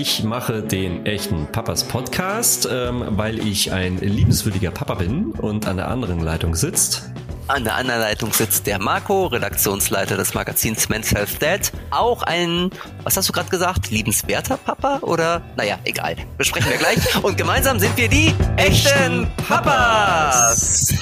[0.00, 5.76] Ich mache den echten Papas Podcast, ähm, weil ich ein liebenswürdiger Papa bin und an
[5.76, 7.10] der anderen Leitung sitzt.
[7.48, 11.72] An der anderen Leitung sitzt der Marco, Redaktionsleiter des Magazins Men's Health Dad.
[11.90, 12.70] Auch ein,
[13.02, 15.00] was hast du gerade gesagt, liebenswerter Papa?
[15.00, 16.14] Oder, naja, egal.
[16.36, 17.24] Besprechen wir gleich.
[17.24, 20.94] Und gemeinsam sind wir die echten Papas.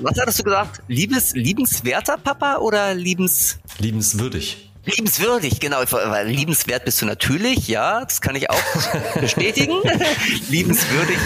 [0.00, 0.80] Was hattest du gesagt?
[0.88, 3.58] Liebes, liebenswerter Papa oder liebens...
[3.78, 4.71] Liebenswürdig.
[4.84, 5.78] Liebenswürdig, genau.
[5.90, 8.62] Weil liebenswert bist du natürlich, ja, das kann ich auch
[9.20, 9.74] bestätigen.
[10.48, 11.18] Liebenswürdig.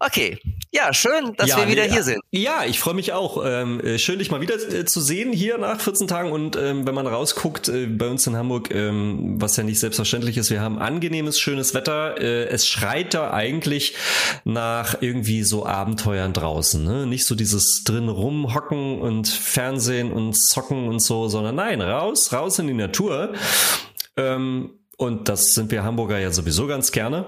[0.00, 0.40] Okay,
[0.76, 2.20] ja, schön, dass ja, wir wieder nee, hier sind.
[2.30, 3.42] Ja, ich freue mich auch.
[3.44, 6.32] Ähm, äh, schön, dich mal wieder äh, zu sehen hier nach 14 Tagen.
[6.32, 10.36] Und ähm, wenn man rausguckt, äh, bei uns in Hamburg, ähm, was ja nicht selbstverständlich
[10.36, 12.20] ist, wir haben angenehmes, schönes Wetter.
[12.20, 13.94] Äh, es schreit da eigentlich
[14.44, 16.84] nach irgendwie so Abenteuern draußen.
[16.84, 17.06] Ne?
[17.06, 22.58] Nicht so dieses drin rumhocken und Fernsehen und zocken und so, sondern nein, raus, raus
[22.58, 23.32] in die Natur.
[24.16, 27.26] Ähm, und das sind wir Hamburger ja sowieso ganz gerne.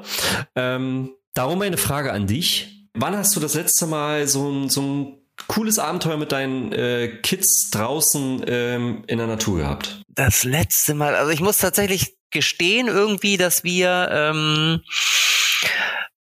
[0.55, 2.78] Ähm, darum eine Frage an dich.
[3.01, 7.21] Wann hast du das letzte Mal so ein, so ein cooles Abenteuer mit deinen äh,
[7.23, 10.03] Kids draußen ähm, in der Natur gehabt?
[10.09, 14.83] Das letzte Mal, also ich muss tatsächlich gestehen irgendwie, dass wir ähm,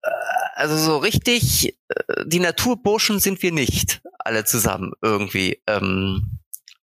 [0.02, 0.10] äh,
[0.56, 5.62] also so richtig äh, die Naturburschen sind wir nicht alle zusammen irgendwie.
[5.68, 6.40] Ähm,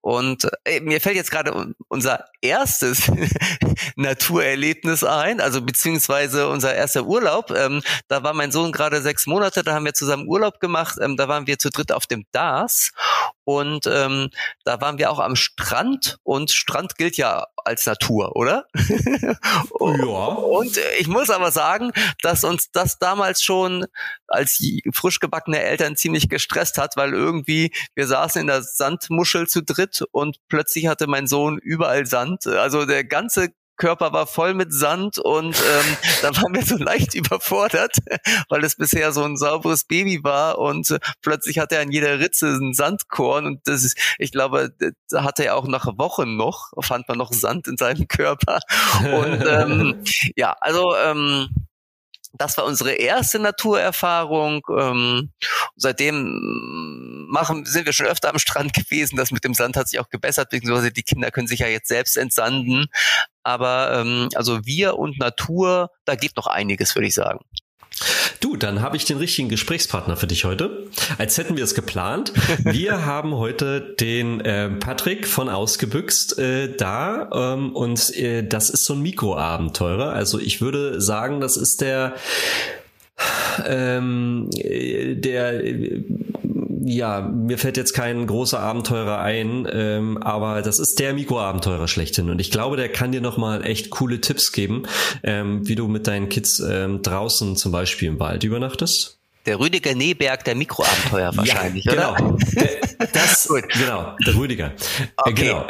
[0.02, 3.12] und äh, mir fällt jetzt gerade unser erstes
[3.96, 7.52] Naturerlebnis ein, also beziehungsweise unser erster Urlaub.
[7.52, 10.98] Ähm, da war mein Sohn gerade sechs Monate, da haben wir zusammen Urlaub gemacht.
[11.02, 12.92] Ähm, da waren wir zu dritt auf dem DAS
[13.50, 14.30] und ähm,
[14.64, 18.68] da waren wir auch am Strand und Strand gilt ja als Natur, oder?
[18.76, 19.36] ja.
[19.80, 23.88] Und ich muss aber sagen, dass uns das damals schon
[24.28, 29.64] als frisch gebackene Eltern ziemlich gestresst hat, weil irgendwie wir saßen in der Sandmuschel zu
[29.64, 32.46] dritt und plötzlich hatte mein Sohn überall Sand.
[32.46, 33.50] Also der ganze
[33.80, 37.98] Körper war voll mit Sand und ähm, da waren wir so leicht überfordert,
[38.50, 42.20] weil es bisher so ein sauberes Baby war und äh, plötzlich hatte er an jeder
[42.20, 44.72] Ritze ein Sandkorn und das ist, ich glaube,
[45.10, 48.60] da hatte er auch nach Wochen noch, fand man noch Sand in seinem Körper.
[49.00, 50.04] Und ähm,
[50.36, 51.50] ja, also ähm,
[52.34, 54.62] das war unsere erste Naturerfahrung.
[54.78, 55.32] Ähm,
[55.76, 59.18] seitdem machen, sind wir schon öfter am Strand gewesen.
[59.18, 61.88] Das mit dem Sand hat sich auch gebessert, beziehungsweise die Kinder können sich ja jetzt
[61.88, 62.86] selbst entsanden.
[63.44, 67.40] Aber ähm, also wir und Natur, da geht noch einiges, würde ich sagen.
[68.40, 70.86] Du, dann habe ich den richtigen Gesprächspartner für dich heute.
[71.18, 72.32] Als hätten wir es geplant.
[72.64, 78.86] Wir haben heute den äh, Patrick von Ausgebüxt äh, da ähm, und äh, das ist
[78.86, 80.14] so ein Mikroabenteurer.
[80.14, 82.14] Also ich würde sagen, das ist der
[83.68, 85.62] ähm, der
[86.90, 92.32] ja, mir fällt jetzt kein großer Abenteurer ein, ähm, aber das ist der Mikroabenteurer schlechthin.
[92.32, 94.84] Und ich glaube, der kann dir nochmal echt coole Tipps geben,
[95.22, 99.20] ähm, wie du mit deinen Kids ähm, draußen zum Beispiel im Wald übernachtest.
[99.46, 102.14] Der Rüdiger Neberg der Mikroabenteuer wahrscheinlich, ja, genau.
[102.14, 102.38] oder?
[103.14, 103.48] Das,
[103.80, 104.74] genau, der Rüdiger.
[105.16, 105.34] Okay.
[105.46, 105.68] Genau.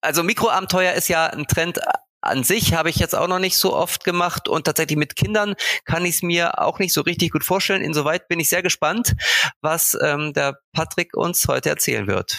[0.00, 1.80] Also Mikroabenteuer ist ja ein Trend
[2.22, 5.54] an sich habe ich jetzt auch noch nicht so oft gemacht und tatsächlich mit Kindern
[5.84, 7.82] kann ich es mir auch nicht so richtig gut vorstellen.
[7.82, 9.14] Insoweit bin ich sehr gespannt,
[9.60, 12.38] was ähm, der Patrick uns heute erzählen wird.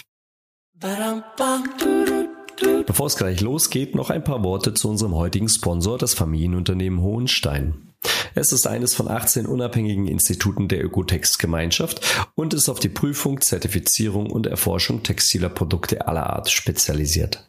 [2.86, 7.93] Bevor es gleich losgeht, noch ein paar Worte zu unserem heutigen Sponsor, das Familienunternehmen Hohenstein.
[8.34, 12.00] Es ist eines von 18 unabhängigen Instituten der Ökotex-Gemeinschaft
[12.34, 17.48] und ist auf die Prüfung, Zertifizierung und Erforschung textiler Produkte aller Art spezialisiert.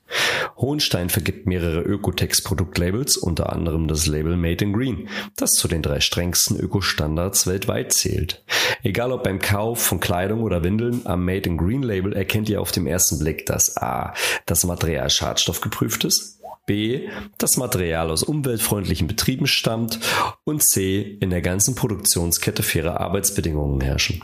[0.58, 6.00] Hohenstein vergibt mehrere Ökotex-Produktlabels, unter anderem das Label Made in Green, das zu den drei
[6.00, 8.44] strengsten Ökostandards weltweit zählt.
[8.84, 12.62] Egal ob beim Kauf von Kleidung oder Windeln, am Made in Green Label erkennt ihr
[12.62, 14.14] auf dem ersten Blick, dass A.
[14.46, 17.08] das Material schadstoffgeprüft ist, B.
[17.38, 20.00] Das Material aus umweltfreundlichen Betrieben stammt
[20.44, 21.18] und C.
[21.20, 24.24] In der ganzen Produktionskette faire Arbeitsbedingungen herrschen.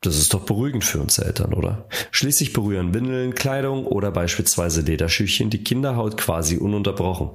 [0.00, 1.86] Das ist doch beruhigend für uns Eltern, oder?
[2.10, 7.30] Schließlich berühren Windeln, Kleidung oder beispielsweise Lederschüchchen die Kinderhaut quasi ununterbrochen.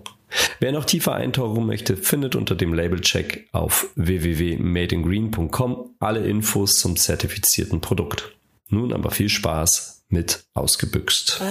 [0.59, 7.81] Wer noch tiefer eintauchen möchte, findet unter dem Labelcheck auf www.madeingreen.com alle Infos zum zertifizierten
[7.81, 8.35] Produkt.
[8.67, 11.41] Nun aber viel Spaß mit Ausgebüxt.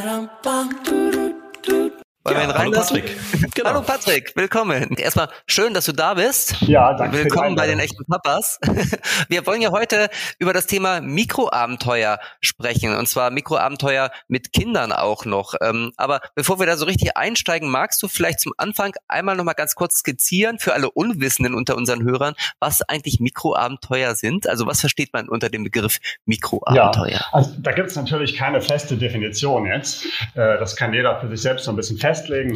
[2.28, 3.16] Wollen ja, wir ihn Hallo Patrick.
[3.54, 3.70] Genau.
[3.70, 4.96] Hallo Patrick, willkommen.
[4.96, 6.60] Erstmal schön, dass du da bist.
[6.62, 7.25] Ja, danke.
[7.25, 8.60] Willkommen bei den echten Papas.
[9.28, 15.25] Wir wollen ja heute über das Thema Mikroabenteuer sprechen und zwar Mikroabenteuer mit Kindern auch
[15.25, 15.54] noch.
[15.60, 19.44] Ähm, aber bevor wir da so richtig einsteigen, magst du vielleicht zum Anfang einmal noch
[19.44, 24.48] mal ganz kurz skizzieren für alle Unwissenden unter unseren Hörern, was eigentlich Mikroabenteuer sind?
[24.48, 27.08] Also was versteht man unter dem Begriff Mikroabenteuer?
[27.10, 30.04] Ja, also da gibt es natürlich keine feste Definition jetzt.
[30.34, 32.53] Äh, das kann jeder für sich selbst so ein bisschen fest festlegen.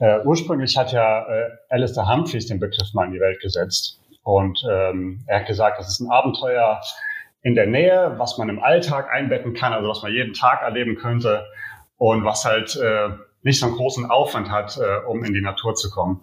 [0.00, 4.00] Äh, ursprünglich hat ja äh, Alistair Humphreys den Begriff mal in die Welt gesetzt.
[4.22, 6.80] Und ähm, er hat gesagt, das ist ein Abenteuer
[7.42, 10.96] in der Nähe, was man im Alltag einbetten kann, also was man jeden Tag erleben
[10.96, 11.44] könnte
[11.96, 13.10] und was halt äh,
[13.42, 16.20] nicht so einen großen Aufwand hat, äh, um in die Natur zu kommen.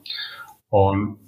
[0.70, 1.20] Und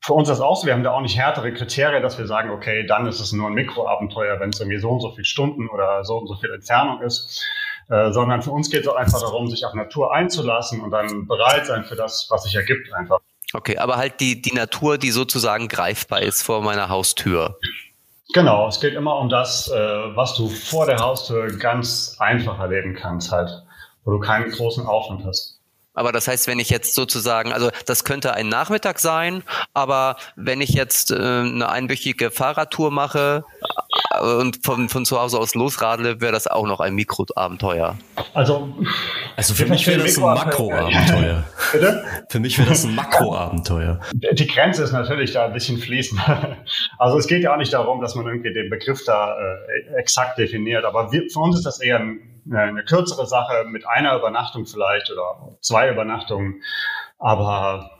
[0.00, 2.26] für uns ist das auch so, wir haben da auch nicht härtere Kriterien, dass wir
[2.26, 5.24] sagen, okay, dann ist es nur ein Mikroabenteuer, wenn es irgendwie so und so viele
[5.24, 7.44] Stunden oder so und so viel Entfernung ist.
[7.88, 11.26] Äh, sondern für uns geht es auch einfach darum, sich auf Natur einzulassen und dann
[11.28, 13.20] bereit sein für das, was sich ergibt einfach.
[13.52, 17.58] Okay, aber halt die, die Natur, die sozusagen greifbar ist vor meiner Haustür.
[18.34, 22.94] Genau, es geht immer um das, äh, was du vor der Haustür ganz einfach erleben
[22.94, 23.50] kannst, halt,
[24.04, 25.60] wo du keinen großen Aufwand hast.
[25.94, 29.42] Aber das heißt, wenn ich jetzt sozusagen, also das könnte ein Nachmittag sein,
[29.72, 33.44] aber wenn ich jetzt äh, eine einwöchige Fahrradtour mache
[34.22, 37.96] und von, von zu Hause aus losradle, wäre das auch noch ein Mikroabenteuer.
[38.34, 38.74] Also,
[39.36, 41.44] also für mich wäre das ein Makroabenteuer.
[41.72, 42.04] Bitte?
[42.28, 44.00] Für mich wäre das ein Makroabenteuer.
[44.12, 46.20] Die Grenze ist natürlich da ein bisschen fließend.
[46.98, 50.38] Also es geht ja auch nicht darum, dass man irgendwie den Begriff da äh, exakt
[50.38, 54.66] definiert, aber wir, für uns ist das eher ein eine kürzere Sache mit einer Übernachtung
[54.66, 56.62] vielleicht oder zwei Übernachtungen.
[57.18, 57.90] Aber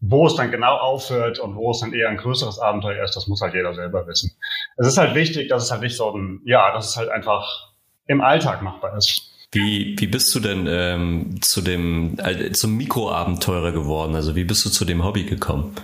[0.00, 3.26] wo es dann genau aufhört und wo es dann eher ein größeres Abenteuer ist, das
[3.26, 4.35] muss halt jeder selber wissen.
[4.76, 7.72] Es ist halt wichtig, dass es halt nicht so ein, ja, dass es halt einfach
[8.06, 9.32] im Alltag machbar ist.
[9.52, 14.14] Wie, wie bist du denn ähm, zu dem äh, zum Mikroabenteurer geworden?
[14.14, 15.74] Also wie bist du zu dem Hobby gekommen?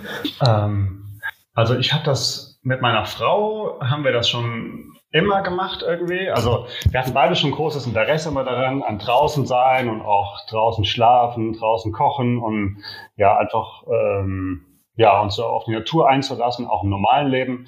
[0.45, 1.19] Ähm,
[1.53, 6.29] also ich habe das mit meiner Frau haben wir das schon immer gemacht irgendwie.
[6.29, 10.85] Also wir hatten beide schon großes Interesse immer daran, an draußen sein und auch draußen
[10.85, 12.83] schlafen, draußen kochen und
[13.15, 17.67] ja, einfach ähm, ja, uns so auf die Natur einzulassen, auch im normalen Leben.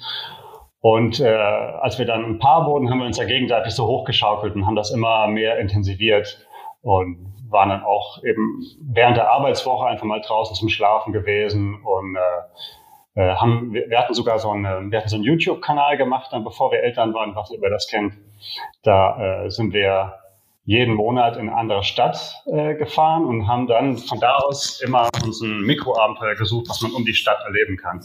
[0.80, 4.54] Und äh, als wir dann ein Paar wurden, haben wir uns ja gegenseitig so hochgeschaukelt
[4.54, 6.46] und haben das immer mehr intensiviert
[6.82, 12.16] und waren dann auch eben während der Arbeitswoche einfach mal draußen zum Schlafen gewesen und
[12.16, 12.20] äh,
[13.16, 16.70] äh, haben, wir, hatten sogar so einen, wir hatten so einen YouTube-Kanal gemacht, dann bevor
[16.70, 18.14] wir Eltern waren, was ihr das kennt.
[18.82, 20.14] Da äh, sind wir
[20.66, 25.08] jeden Monat in eine andere Stadt äh, gefahren und haben dann von da aus immer
[25.24, 28.04] uns ein Mikroabenteuer gesucht, was man um die Stadt erleben kann.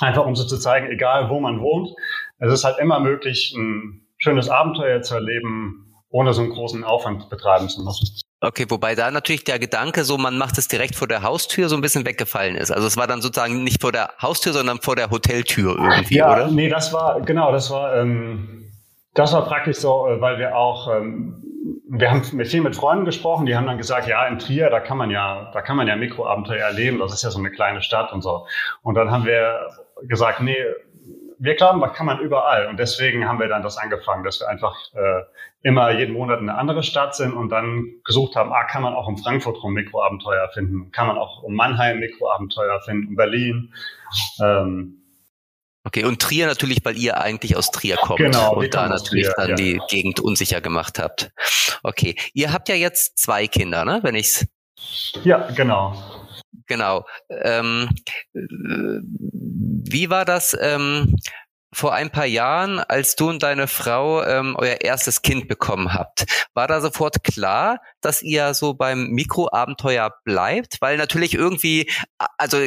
[0.00, 1.90] Einfach um so zu zeigen, egal wo man wohnt,
[2.38, 7.28] es ist halt immer möglich, ein schönes Abenteuer zu erleben, ohne so einen großen Aufwand
[7.30, 8.20] betreiben zu müssen.
[8.42, 11.76] Okay, wobei da natürlich der Gedanke, so man macht es direkt vor der Haustür, so
[11.76, 12.70] ein bisschen weggefallen ist.
[12.70, 16.32] Also es war dann sozusagen nicht vor der Haustür, sondern vor der Hoteltür irgendwie, ja,
[16.32, 16.46] oder?
[16.50, 18.72] Nee, das war, genau, das war, ähm,
[19.12, 21.44] das war praktisch so, äh, weil wir auch, ähm,
[21.90, 24.80] wir haben mit viel mit Freunden gesprochen, die haben dann gesagt, ja, in Trier, da
[24.80, 27.82] kann man ja, da kann man ja Mikroabenteuer erleben, das ist ja so eine kleine
[27.82, 28.46] Stadt und so.
[28.82, 29.68] Und dann haben wir
[30.08, 30.56] gesagt, nee,
[31.38, 32.66] wir glauben, das kann man überall.
[32.66, 35.22] Und deswegen haben wir dann das angefangen, dass wir einfach äh,
[35.62, 38.94] immer jeden Monat in eine andere Stadt sind und dann gesucht haben, ah, kann man
[38.94, 43.72] auch in Frankfurt rum Mikroabenteuer finden, kann man auch um Mannheim Mikroabenteuer finden, um Berlin.
[44.40, 44.96] Ähm,
[45.82, 49.34] Okay, und Trier natürlich, weil ihr eigentlich aus Trier kommt genau, und da natürlich Trier,
[49.36, 49.54] dann ja.
[49.54, 51.30] die Gegend unsicher gemacht habt.
[51.82, 54.00] Okay, ihr habt ja jetzt zwei Kinder, ne?
[54.02, 54.46] Wenn ich's.
[55.24, 55.94] Ja, genau.
[56.70, 57.04] Genau.
[57.30, 57.90] Ähm,
[58.32, 60.56] wie war das?
[60.58, 61.16] Ähm,
[61.72, 66.26] vor ein paar Jahren, als du und deine Frau ähm, euer erstes Kind bekommen habt,
[66.54, 70.80] war da sofort klar, dass ihr so beim Mikroabenteuer bleibt?
[70.80, 71.90] Weil natürlich irgendwie,
[72.38, 72.58] also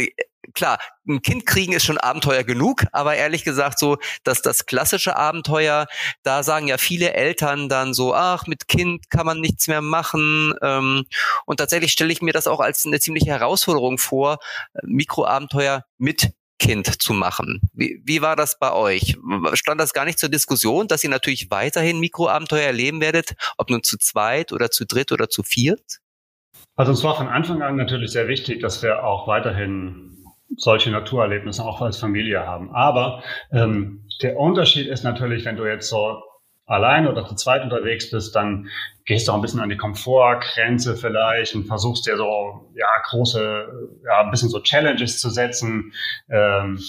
[0.54, 5.16] klar, ein Kind kriegen ist schon Abenteuer genug, aber ehrlich gesagt so, dass das klassische
[5.16, 5.88] Abenteuer,
[6.24, 10.54] da sagen ja viele Eltern dann so, ach, mit Kind kann man nichts mehr machen.
[10.62, 11.06] Ähm,
[11.46, 14.40] und tatsächlich stelle ich mir das auch als eine ziemliche Herausforderung vor,
[14.84, 17.60] Mikroabenteuer mit Kind zu machen.
[17.74, 19.18] Wie, wie war das bei euch?
[19.54, 23.84] Stand das gar nicht zur Diskussion, dass ihr natürlich weiterhin Mikroabenteuer erleben werdet, ob nun
[23.84, 26.00] zu zweit oder zu dritt oder zu viert?
[26.76, 30.12] Also es war von Anfang an natürlich sehr wichtig, dass wir auch weiterhin
[30.57, 32.74] solche Naturerlebnisse auch als Familie haben.
[32.74, 36.22] Aber ähm, der Unterschied ist natürlich, wenn du jetzt so
[36.65, 38.69] allein oder zu zweit unterwegs bist, dann
[39.05, 43.67] gehst du auch ein bisschen an die Komfortgrenze vielleicht und versuchst dir so ja große,
[44.05, 45.93] ja ein bisschen so Challenges zu setzen,
[46.29, 46.79] ähm,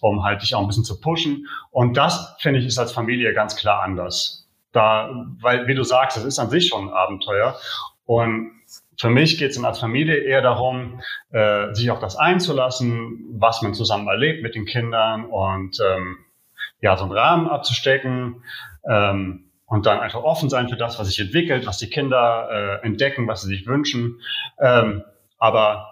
[0.00, 1.46] um halt dich auch ein bisschen zu pushen.
[1.70, 4.48] Und das finde ich ist als Familie ganz klar anders.
[4.72, 5.10] Da,
[5.40, 7.58] weil wie du sagst, es ist an sich schon ein Abenteuer
[8.04, 8.57] und
[8.98, 11.00] für mich geht es als Familie eher darum,
[11.30, 16.18] äh, sich auf das einzulassen, was man zusammen erlebt mit den Kindern und ähm,
[16.80, 18.42] ja, so einen Rahmen abzustecken
[18.88, 22.86] ähm, und dann einfach offen sein für das, was sich entwickelt, was die Kinder äh,
[22.86, 24.20] entdecken, was sie sich wünschen.
[24.60, 25.04] Ähm,
[25.38, 25.88] aber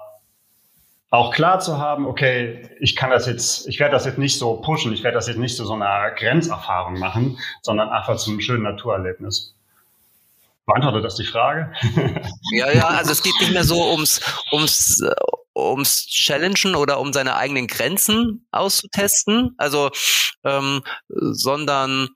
[1.10, 4.56] auch klar zu haben, okay, ich kann das jetzt, ich werde das jetzt nicht so
[4.60, 8.64] pushen, ich werde das jetzt nicht so so eine Grenzerfahrung machen, sondern einfach zum schönen
[8.64, 9.55] Naturerlebnis.
[10.66, 11.72] Beantwortet das die Frage?
[12.52, 14.20] ja, ja, also es geht nicht mehr so ums,
[14.50, 15.00] ums,
[15.56, 19.90] ums Challengen oder um seine eigenen Grenzen auszutesten, also
[20.44, 22.08] ähm, sondern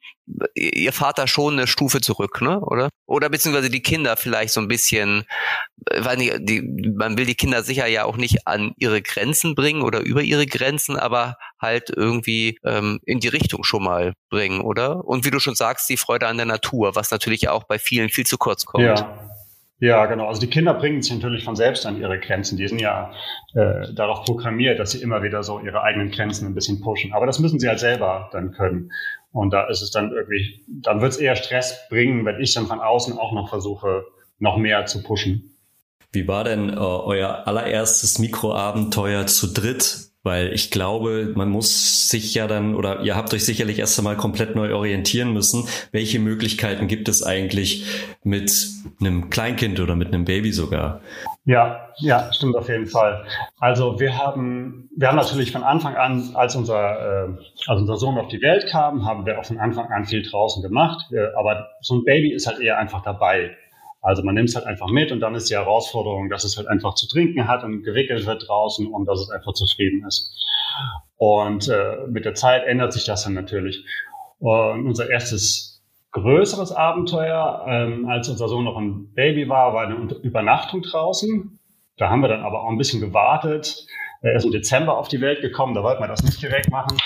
[0.54, 2.60] ihr Vater schon eine Stufe zurück, ne?
[2.60, 2.90] Oder?
[3.06, 5.24] Oder beziehungsweise die Kinder vielleicht so ein bisschen,
[5.86, 9.54] äh, weil die, die, man will die Kinder sicher ja auch nicht an ihre Grenzen
[9.54, 14.60] bringen oder über ihre Grenzen, aber halt irgendwie ähm, in die Richtung schon mal bringen,
[14.60, 15.04] oder?
[15.04, 18.08] Und wie du schon sagst, die Freude an der Natur, was natürlich auch bei vielen
[18.08, 18.84] viel zu kurz kommt.
[18.84, 19.29] Ja.
[19.80, 20.28] Ja, genau.
[20.28, 22.58] Also die Kinder bringen sich natürlich von selbst an ihre Grenzen.
[22.58, 23.12] Die sind ja
[23.54, 27.14] äh, darauf programmiert, dass sie immer wieder so ihre eigenen Grenzen ein bisschen pushen.
[27.14, 28.92] Aber das müssen sie halt selber dann können.
[29.32, 32.66] Und da ist es dann irgendwie, dann wird es eher Stress bringen, wenn ich dann
[32.66, 34.04] von außen auch noch versuche,
[34.38, 35.56] noch mehr zu pushen.
[36.12, 40.09] Wie war denn äh, euer allererstes Mikroabenteuer zu dritt?
[40.22, 44.16] Weil ich glaube, man muss sich ja dann, oder ihr habt euch sicherlich erst einmal
[44.16, 45.66] komplett neu orientieren müssen.
[45.92, 47.86] Welche Möglichkeiten gibt es eigentlich
[48.22, 48.52] mit
[49.00, 51.00] einem Kleinkind oder mit einem Baby sogar?
[51.46, 53.24] Ja, ja, stimmt auf jeden Fall.
[53.58, 57.28] Also wir haben, wir haben natürlich von Anfang an, als unser, äh,
[57.66, 60.62] als unser Sohn auf die Welt kam, haben wir auch von Anfang an viel draußen
[60.62, 61.06] gemacht.
[61.10, 63.56] Wir, aber so ein Baby ist halt eher einfach dabei.
[64.02, 66.68] Also man nimmt es halt einfach mit und dann ist die Herausforderung, dass es halt
[66.68, 70.32] einfach zu trinken hat und gewickelt wird draußen und dass es einfach zufrieden ist.
[71.16, 73.84] Und äh, mit der Zeit ändert sich das dann natürlich.
[74.38, 79.96] Und unser erstes größeres Abenteuer, ähm, als unser Sohn noch ein Baby war, war eine
[80.22, 81.58] Übernachtung draußen.
[81.98, 83.86] Da haben wir dann aber auch ein bisschen gewartet.
[84.22, 86.96] Er ist im Dezember auf die Welt gekommen, da wollten wir das nicht direkt machen.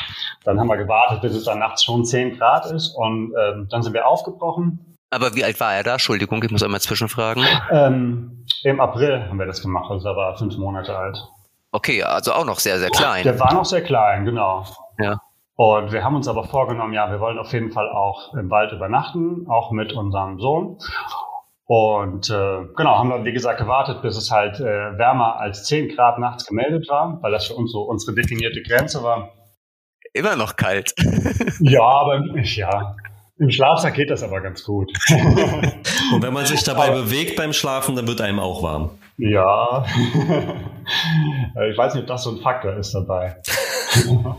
[0.44, 3.82] Dann haben wir gewartet, bis es dann nachts schon 10 Grad ist und ähm, dann
[3.82, 5.92] sind wir aufgebrochen aber wie alt war er da?
[5.92, 7.44] Entschuldigung, ich muss einmal zwischenfragen.
[7.70, 11.16] Ähm, Im April haben wir das gemacht, also er war fünf Monate alt.
[11.72, 13.24] Okay, also auch noch sehr, sehr klein.
[13.24, 14.64] Der war noch sehr klein, genau.
[14.98, 15.20] Ja.
[15.56, 18.72] Und wir haben uns aber vorgenommen, ja, wir wollen auf jeden Fall auch im Wald
[18.72, 20.78] übernachten, auch mit unserem Sohn.
[21.66, 25.94] Und äh, genau, haben dann, wie gesagt, gewartet, bis es halt äh, wärmer als 10
[25.94, 29.30] Grad nachts gemeldet war, weil das für uns so unsere definierte Grenze war.
[30.12, 30.92] Immer noch kalt.
[31.60, 32.96] ja, aber ja,
[33.38, 34.92] im Schlafsack geht das aber ganz gut.
[36.12, 38.90] Und wenn man sich dabei aber, bewegt beim Schlafen, dann wird einem auch warm.
[39.16, 39.84] Ja.
[41.70, 43.36] ich weiß nicht, ob das so ein Faktor ist dabei.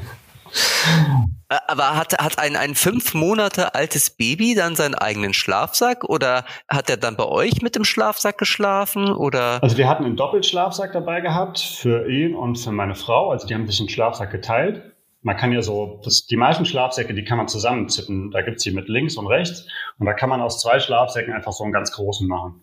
[1.68, 6.90] Aber hat, hat ein, ein fünf Monate altes Baby dann seinen eigenen Schlafsack oder hat
[6.90, 9.60] er dann bei euch mit dem Schlafsack geschlafen oder?
[9.62, 13.30] Also wir hatten einen Doppelschlafsack dabei gehabt für ihn und für meine Frau.
[13.30, 14.95] Also die haben sich einen Schlafsack geteilt
[15.26, 18.30] man kann ja so, das, die meisten Schlafsäcke, die kann man zusammenzippen.
[18.30, 19.68] Da gibt's die mit links und rechts.
[19.98, 22.62] Und da kann man aus zwei Schlafsäcken einfach so einen ganz großen machen.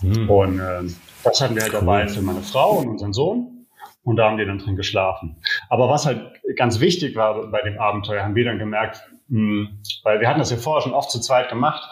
[0.00, 0.30] Mhm.
[0.30, 0.82] Und äh,
[1.24, 3.66] das hatten wir halt dabei für meine Frau und unseren Sohn.
[4.04, 5.42] Und da haben die dann drin geschlafen.
[5.68, 9.80] Aber was halt ganz wichtig war bei dem Abenteuer, haben wir dann gemerkt, mh, hm,
[10.04, 11.82] weil wir hatten das ja vorher schon oft zu zweit gemacht,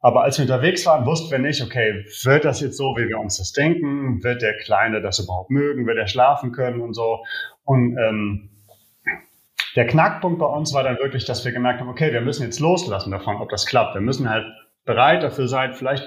[0.00, 3.18] aber als wir unterwegs waren, wussten wir nicht, okay, wird das jetzt so, wie wir
[3.18, 4.22] uns das denken?
[4.22, 5.86] Wird der Kleine das überhaupt mögen?
[5.86, 7.24] Wird er schlafen können und so?
[7.64, 8.50] Und ähm,
[9.78, 12.58] der Knackpunkt bei uns war dann wirklich, dass wir gemerkt haben, okay, wir müssen jetzt
[12.58, 13.94] loslassen davon, ob das klappt.
[13.94, 14.44] Wir müssen halt
[14.84, 16.04] bereit dafür sein, vielleicht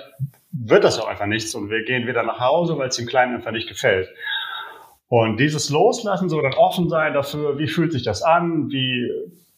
[0.52, 3.34] wird das auch einfach nichts und wir gehen wieder nach Hause, weil es dem Kleinen
[3.34, 4.10] einfach nicht gefällt.
[5.08, 9.10] Und dieses Loslassen, so dann offen sein dafür, wie fühlt sich das an, wie,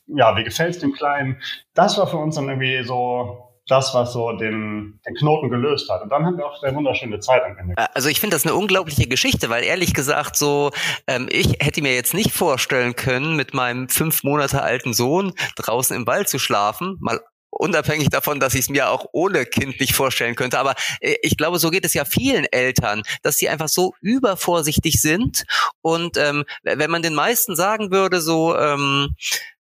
[0.06, 1.42] ja, wie gefällt es dem Kleinen,
[1.74, 6.02] das war für uns dann irgendwie so das, was so den, den Knoten gelöst hat.
[6.02, 7.76] Und dann haben wir auch eine wunderschöne Zeit am Ende.
[7.96, 10.72] Also ich finde das eine unglaubliche Geschichte, weil ehrlich gesagt so,
[11.08, 15.96] ähm, ich hätte mir jetzt nicht vorstellen können, mit meinem fünf Monate alten Sohn draußen
[15.96, 17.20] im Wald zu schlafen, mal
[17.54, 20.60] unabhängig davon, dass ich es mir auch ohne Kind nicht vorstellen könnte.
[20.60, 25.02] Aber äh, ich glaube, so geht es ja vielen Eltern, dass sie einfach so übervorsichtig
[25.02, 25.46] sind.
[25.82, 29.16] Und ähm, wenn man den meisten sagen würde, so, ähm,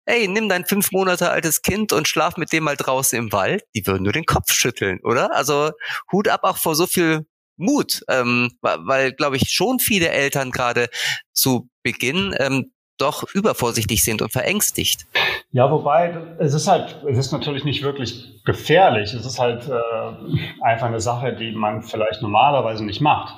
[0.07, 3.65] ey, nimm dein fünf Monate altes Kind und schlaf mit dem mal draußen im Wald,
[3.75, 5.35] die würden nur den Kopf schütteln, oder?
[5.35, 5.71] Also
[6.11, 10.89] Hut ab auch vor so viel Mut, ähm, weil, glaube ich, schon viele Eltern gerade
[11.33, 15.07] zu Beginn ähm, doch übervorsichtig sind und verängstigt.
[15.51, 19.13] Ja, wobei es ist halt, es ist natürlich nicht wirklich gefährlich.
[19.13, 23.35] Es ist halt äh, einfach eine Sache, die man vielleicht normalerweise nicht macht.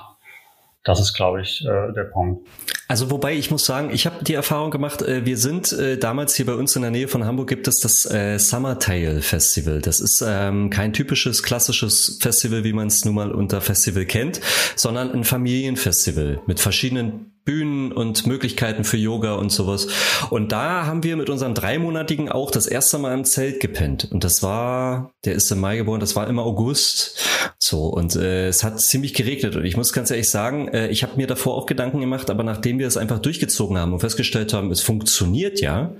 [0.85, 2.47] Das ist, glaube ich, äh, der Punkt.
[2.87, 6.35] Also wobei ich muss sagen, ich habe die Erfahrung gemacht, äh, wir sind äh, damals
[6.35, 9.81] hier bei uns in der Nähe von Hamburg gibt es das äh, Summer Tale Festival.
[9.81, 14.39] Das ist ähm, kein typisches klassisches Festival, wie man es nun mal unter Festival kennt,
[14.75, 19.87] sondern ein Familienfestival mit verschiedenen Bühnen und Möglichkeiten für Yoga und sowas.
[20.31, 24.09] Und da haben wir mit unserem dreimonatigen auch das erste Mal im Zelt gepennt.
[24.11, 27.23] Und das war, der ist im Mai geboren, das war im August.
[27.59, 29.55] So, und äh, es hat ziemlich geregnet.
[29.55, 32.43] Und ich muss ganz ehrlich sagen, äh, ich habe mir davor auch Gedanken gemacht, aber
[32.43, 35.93] nachdem wir es einfach durchgezogen haben und festgestellt haben, es funktioniert ja,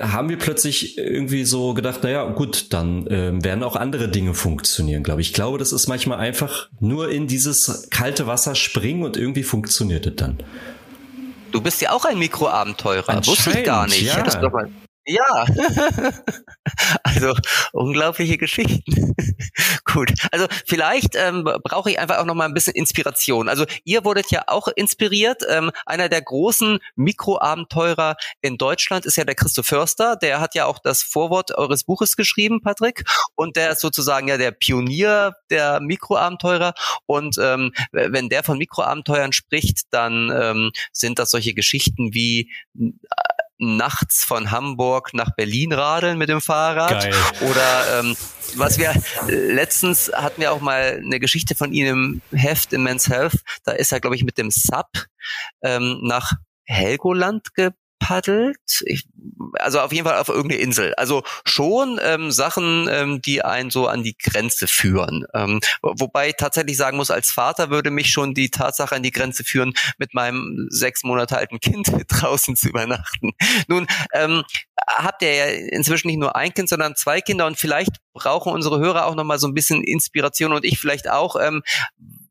[0.00, 5.02] haben wir plötzlich irgendwie so gedacht, naja, gut, dann äh, werden auch andere Dinge funktionieren,
[5.02, 5.28] glaube ich.
[5.28, 10.06] Ich glaube, das ist manchmal einfach nur in dieses kalte Wasser springen und irgendwie funktioniert
[10.06, 10.38] es dann.
[11.52, 13.26] Du bist ja auch ein Mikroabenteurer.
[13.26, 14.02] Wusste ich gar nicht.
[14.02, 14.24] Ja.
[15.08, 15.46] Ja,
[17.04, 17.32] also
[17.72, 19.14] unglaubliche Geschichten.
[19.96, 23.48] Gut, also vielleicht ähm, brauche ich einfach auch noch mal ein bisschen Inspiration.
[23.48, 25.42] Also ihr wurdet ja auch inspiriert.
[25.48, 30.16] Ähm, einer der großen Mikroabenteurer in Deutschland ist ja der Christoph Förster.
[30.16, 33.04] Der hat ja auch das Vorwort eures Buches geschrieben, Patrick.
[33.36, 36.74] Und der ist sozusagen ja der Pionier der Mikroabenteurer.
[37.06, 42.52] Und ähm, wenn der von Mikroabenteuern spricht, dann ähm, sind das solche Geschichten wie
[43.58, 46.90] nachts von Hamburg nach Berlin radeln mit dem Fahrrad.
[46.90, 47.14] Geil.
[47.40, 48.16] Oder ähm,
[48.54, 48.94] was wir
[49.26, 53.40] letztens hatten wir auch mal eine Geschichte von ihm im Heft in Men's Health.
[53.64, 54.88] Da ist er, glaube ich, mit dem Sub
[55.62, 56.32] ähm, nach
[56.64, 57.70] Helgoland ge
[58.06, 58.82] paddelt.
[58.84, 59.08] Ich,
[59.54, 60.94] also auf jeden Fall auf irgendeine Insel.
[60.94, 65.26] Also schon ähm, Sachen, ähm, die einen so an die Grenze führen.
[65.34, 69.10] Ähm, wobei ich tatsächlich sagen muss, als Vater würde mich schon die Tatsache an die
[69.10, 73.32] Grenze führen, mit meinem sechs Monate alten Kind draußen zu übernachten.
[73.66, 74.44] Nun ähm,
[74.86, 78.78] habt ihr ja inzwischen nicht nur ein Kind, sondern zwei Kinder und vielleicht brauchen unsere
[78.78, 81.64] Hörer auch noch mal so ein bisschen Inspiration und ich vielleicht auch, ähm,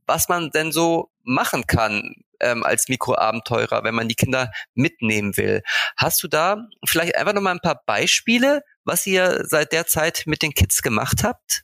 [0.08, 5.62] was man denn so machen kann ähm, als Mikroabenteurer, wenn man die Kinder mitnehmen will.
[5.98, 10.24] Hast du da vielleicht einfach noch mal ein paar Beispiele, was ihr seit der Zeit
[10.26, 11.64] mit den Kids gemacht habt?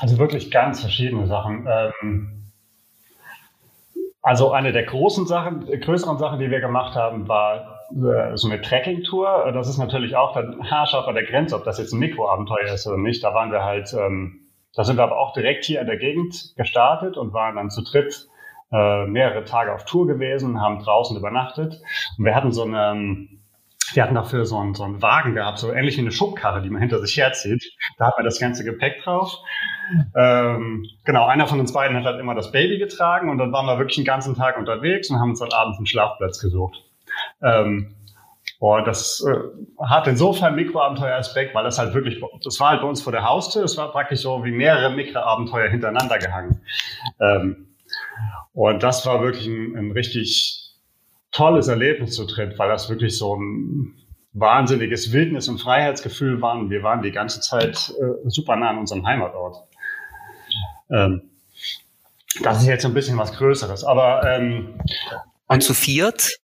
[0.00, 1.66] Also wirklich ganz verschiedene Sachen.
[1.68, 2.42] Ähm,
[4.22, 8.60] also eine der großen Sachen, größeren Sachen, die wir gemacht haben, war äh, so eine
[8.60, 9.50] Trekking-Tour.
[9.52, 12.86] Das ist natürlich auch dann haarscharf an der Grenze, ob das jetzt ein Mikroabenteuer ist
[12.86, 13.24] oder nicht.
[13.24, 16.54] Da waren wir halt, ähm, da sind wir aber auch direkt hier in der Gegend
[16.56, 18.28] gestartet und waren dann zu dritt
[18.72, 21.80] äh, mehrere Tage auf Tour gewesen, haben draußen übernachtet.
[22.18, 23.28] Und wir hatten so eine,
[23.92, 26.70] wir hatten dafür so einen, so einen Wagen gehabt, so ähnlich wie eine Schubkarre, die
[26.70, 27.64] man hinter sich herzieht.
[27.98, 29.36] Da hat man das ganze Gepäck drauf.
[30.16, 33.66] Ähm, genau, einer von uns beiden hat halt immer das Baby getragen und dann waren
[33.66, 36.82] wir wirklich den ganzen Tag unterwegs und haben uns dann abends einen Schlafplatz gesucht.
[37.42, 37.94] Ähm,
[38.58, 43.02] und das äh, hat insofern Mikroabenteuer-Aspekt, weil das halt wirklich, das war halt bei uns
[43.02, 46.62] vor der Haustür, es war praktisch so wie mehrere Mikroabenteuer hintereinander gehangen.
[47.20, 47.71] Ähm,
[48.54, 50.74] und das war wirklich ein, ein richtig
[51.30, 53.94] tolles Erlebnis zu dritt, weil das wirklich so ein
[54.34, 56.56] wahnsinniges Wildnis- und Freiheitsgefühl war.
[56.58, 59.56] Und wir waren die ganze Zeit äh, super nah an unserem Heimatort.
[60.90, 61.22] Ähm,
[62.42, 64.78] das ist jetzt ein bisschen was Größeres, aber ähm,
[65.46, 66.38] und zu viert?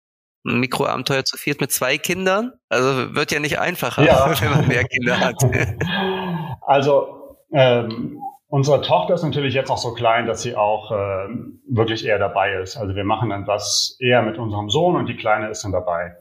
[0.46, 2.52] Ein Mikroabenteuer zu viert mit zwei Kindern?
[2.68, 4.28] Also wird ja nicht einfacher, ja.
[4.40, 5.36] wenn man mehr Kinder hat.
[6.62, 11.28] also ähm, Unsere Tochter ist natürlich jetzt noch so klein, dass sie auch äh,
[11.68, 12.78] wirklich eher dabei ist.
[12.78, 16.16] Also wir machen dann das eher mit unserem Sohn und die Kleine ist dann dabei.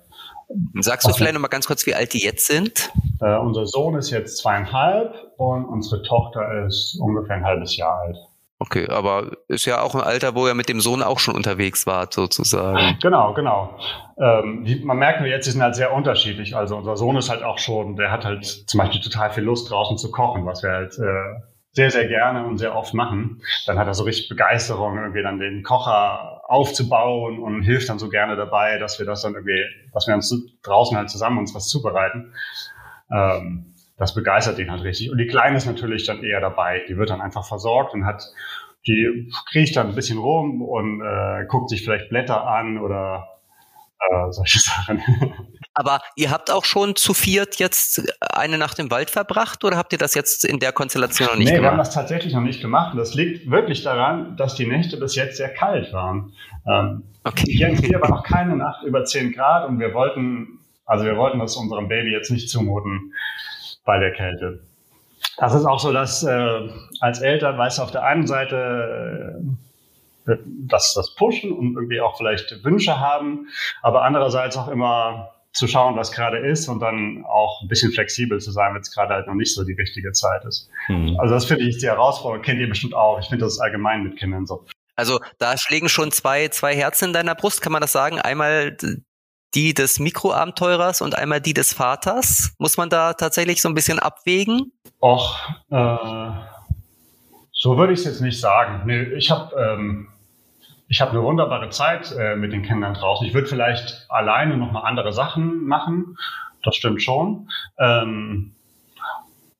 [0.79, 2.91] Sagst du vielleicht noch mal ganz kurz, wie alt die jetzt sind?
[3.21, 8.17] Äh, unser Sohn ist jetzt zweieinhalb und unsere Tochter ist ungefähr ein halbes Jahr alt.
[8.59, 11.85] Okay, aber ist ja auch ein Alter, wo ihr mit dem Sohn auch schon unterwegs
[11.85, 12.97] wart, sozusagen.
[13.01, 13.77] Genau, genau.
[14.19, 16.55] Ähm, die, man merkt nur jetzt, sie sind halt sehr unterschiedlich.
[16.55, 19.69] Also unser Sohn ist halt auch schon, der hat halt zum Beispiel total viel Lust
[19.69, 21.41] draußen zu kochen, was wir halt äh,
[21.77, 25.37] sehr, sehr gerne und sehr oft machen, dann hat er so richtig Begeisterung, irgendwie dann
[25.37, 29.63] den Kocher aufzubauen und hilft dann so gerne dabei, dass wir das dann irgendwie,
[29.93, 32.33] dass wir uns draußen halt zusammen uns was zubereiten.
[33.11, 35.11] Ähm, das begeistert ihn halt richtig.
[35.11, 36.83] Und die Kleine ist natürlich dann eher dabei.
[36.89, 38.23] Die wird dann einfach versorgt und hat,
[38.87, 43.27] die kriecht dann ein bisschen rum und äh, guckt sich vielleicht Blätter an oder
[43.99, 44.99] äh, solche Sachen.
[45.79, 49.93] Aber ihr habt auch schon zu viert jetzt eine Nacht im Wald verbracht oder habt
[49.93, 51.63] ihr das jetzt in der Konstellation noch nicht nee, gemacht?
[51.65, 52.93] wir haben das tatsächlich noch nicht gemacht.
[52.93, 56.33] Und das liegt wirklich daran, dass die Nächte bis jetzt sehr kalt waren.
[56.67, 57.51] Ähm, okay.
[57.51, 61.37] Hier, hier war noch keine Nacht über 10 Grad und wir wollten, also wir wollten
[61.37, 63.13] das unserem Baby jetzt nicht zumuten
[63.85, 64.63] bei der Kälte.
[65.37, 66.69] Das ist auch so, dass äh,
[67.01, 69.43] als Eltern, weißt du, auf der einen Seite
[70.25, 73.47] äh, das, das pushen und irgendwie auch vielleicht Wünsche haben,
[73.83, 78.39] aber andererseits auch immer zu schauen, was gerade ist und dann auch ein bisschen flexibel
[78.39, 80.69] zu sein, wenn es gerade halt noch nicht so die richtige Zeit ist.
[80.87, 81.19] Mhm.
[81.19, 83.19] Also das finde ich die Herausforderung, kennt ihr bestimmt auch.
[83.19, 84.65] Ich finde das allgemein mit Kindern so.
[84.95, 88.19] Also da schlägen schon zwei, zwei Herzen in deiner Brust, kann man das sagen?
[88.19, 88.77] Einmal
[89.53, 92.53] die des Mikroabenteurers und einmal die des Vaters.
[92.59, 94.71] Muss man da tatsächlich so ein bisschen abwägen?
[95.01, 95.97] Och, äh,
[97.51, 98.83] so würde ich es jetzt nicht sagen.
[98.85, 100.09] Nee, ich habe ähm,
[100.89, 103.27] ich habe eine wunderbare Zeit äh, mit den Kindern draußen.
[103.27, 106.17] Ich würde vielleicht alleine noch mal andere Sachen machen.
[106.63, 107.49] Das stimmt schon.
[107.77, 108.53] Ähm,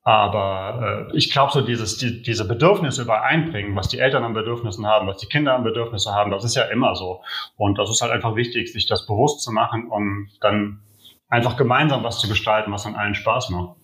[0.04, 4.88] aber äh, ich glaube, so dieses, die, diese Bedürfnisse übereinbringen, was die Eltern an Bedürfnissen
[4.88, 7.22] haben, was die Kinder an Bedürfnissen haben, das ist ja immer so.
[7.58, 10.80] Und das ist halt einfach wichtig, sich das bewusst zu machen und dann
[11.28, 13.76] einfach gemeinsam was zu gestalten, was an allen Spaß macht.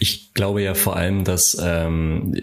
[0.00, 2.34] Ich glaube ja vor allem, dass, ähm,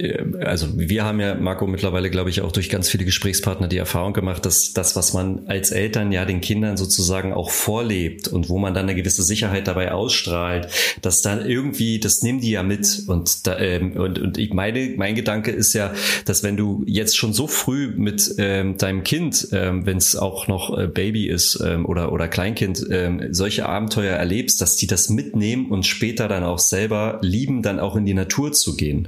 [0.41, 4.13] also wir haben ja, Marco, mittlerweile, glaube ich, auch durch ganz viele Gesprächspartner die Erfahrung
[4.13, 8.59] gemacht, dass das, was man als Eltern ja den Kindern sozusagen auch vorlebt und wo
[8.59, 10.67] man dann eine gewisse Sicherheit dabei ausstrahlt,
[11.01, 13.03] dass dann irgendwie, das nehmen die ja mit.
[13.07, 15.91] Und, da, ähm, und, und ich meine, mein Gedanke ist ja,
[16.25, 20.47] dass wenn du jetzt schon so früh mit ähm, deinem Kind, ähm, wenn es auch
[20.47, 25.09] noch äh, Baby ist ähm, oder, oder Kleinkind, ähm, solche Abenteuer erlebst, dass die das
[25.09, 29.07] mitnehmen und später dann auch selber lieben, dann auch in die Natur zu gehen.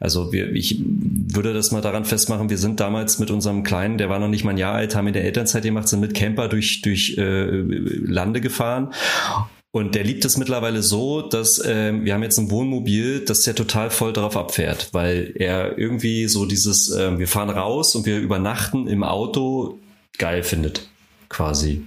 [0.00, 4.08] Also wir, ich würde das mal daran festmachen, wir sind damals mit unserem Kleinen, der
[4.08, 6.48] war noch nicht mal ein Jahr alt, haben in der Elternzeit gemacht, sind mit Camper
[6.48, 8.92] durch, durch äh, Lande gefahren
[9.70, 13.54] und der liebt es mittlerweile so, dass äh, wir haben jetzt ein Wohnmobil, das der
[13.54, 18.18] total voll darauf abfährt, weil er irgendwie so dieses, äh, wir fahren raus und wir
[18.18, 19.78] übernachten im Auto
[20.16, 20.88] geil findet,
[21.28, 21.86] quasi.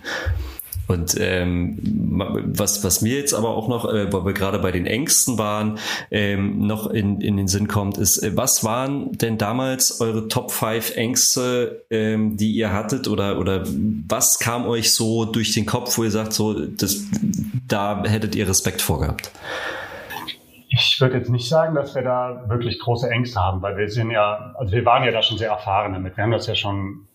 [0.88, 4.86] Und ähm, was, was mir jetzt aber auch noch, äh, weil wir gerade bei den
[4.86, 5.78] Ängsten waren,
[6.10, 10.52] ähm, noch in, in den Sinn kommt, ist, äh, was waren denn damals eure Top
[10.52, 13.63] 5 Ängste, ähm, die ihr hattet oder, oder
[14.08, 17.06] was kam euch so durch den Kopf, wo ihr sagt, so, das,
[17.67, 19.32] da hättet ihr Respekt vorgehabt?
[20.74, 24.10] Ich würde jetzt nicht sagen, dass wir da wirklich große Ängste haben, weil wir sind
[24.10, 26.15] ja, also wir waren ja da schon sehr erfahren damit.
[26.15, 27.08] Wir haben das ja schon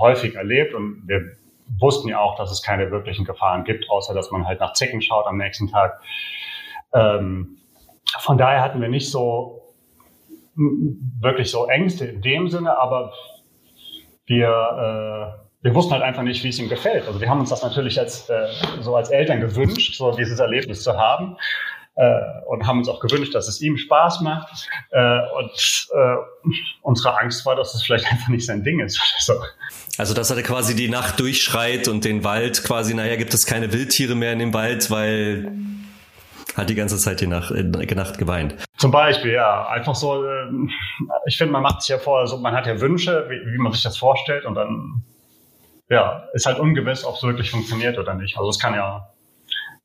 [0.00, 1.36] häufig erlebt und wir
[1.80, 5.02] wussten ja auch, dass es keine wirklichen Gefahren gibt, außer dass man halt nach Zecken
[5.02, 6.00] schaut am nächsten Tag.
[6.92, 7.58] Ähm,
[8.20, 9.60] von daher hatten wir nicht so
[10.56, 13.12] wirklich so Ängste in dem Sinne, aber
[14.26, 17.06] wir, äh, wir wussten halt einfach nicht, wie es ihm gefällt.
[17.06, 18.46] Also wir haben uns das natürlich als, äh,
[18.80, 21.36] so als Eltern gewünscht, so dieses Erlebnis zu haben.
[21.96, 24.68] Äh, und haben uns auch gewünscht, dass es ihm Spaß macht.
[24.90, 26.50] Äh, und äh,
[26.82, 29.00] unsere Angst war, dass es vielleicht einfach nicht sein Ding ist.
[29.20, 29.34] So.
[29.96, 33.72] Also dass er quasi die Nacht durchschreit und den Wald quasi, naja, gibt es keine
[33.72, 35.50] Wildtiere mehr in dem Wald, weil
[36.56, 38.56] hat die ganze Zeit die Nacht, die Nacht geweint.
[38.76, 39.66] Zum Beispiel, ja.
[39.68, 40.24] Einfach so,
[41.26, 43.72] ich finde, man macht sich ja vorher so, man hat ja Wünsche, wie, wie man
[43.72, 45.04] sich das vorstellt und dann,
[45.88, 48.36] ja, ist halt ungewiss, ob es wirklich funktioniert oder nicht.
[48.36, 49.13] Also es kann ja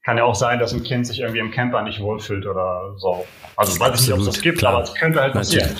[0.10, 3.28] kann ja auch sein, dass ein Kind sich irgendwie im Camper nicht wohlfühlt oder so.
[3.56, 4.74] Also weiß ich nicht, ob es das gibt, klar.
[4.74, 5.78] aber es könnte halt passieren.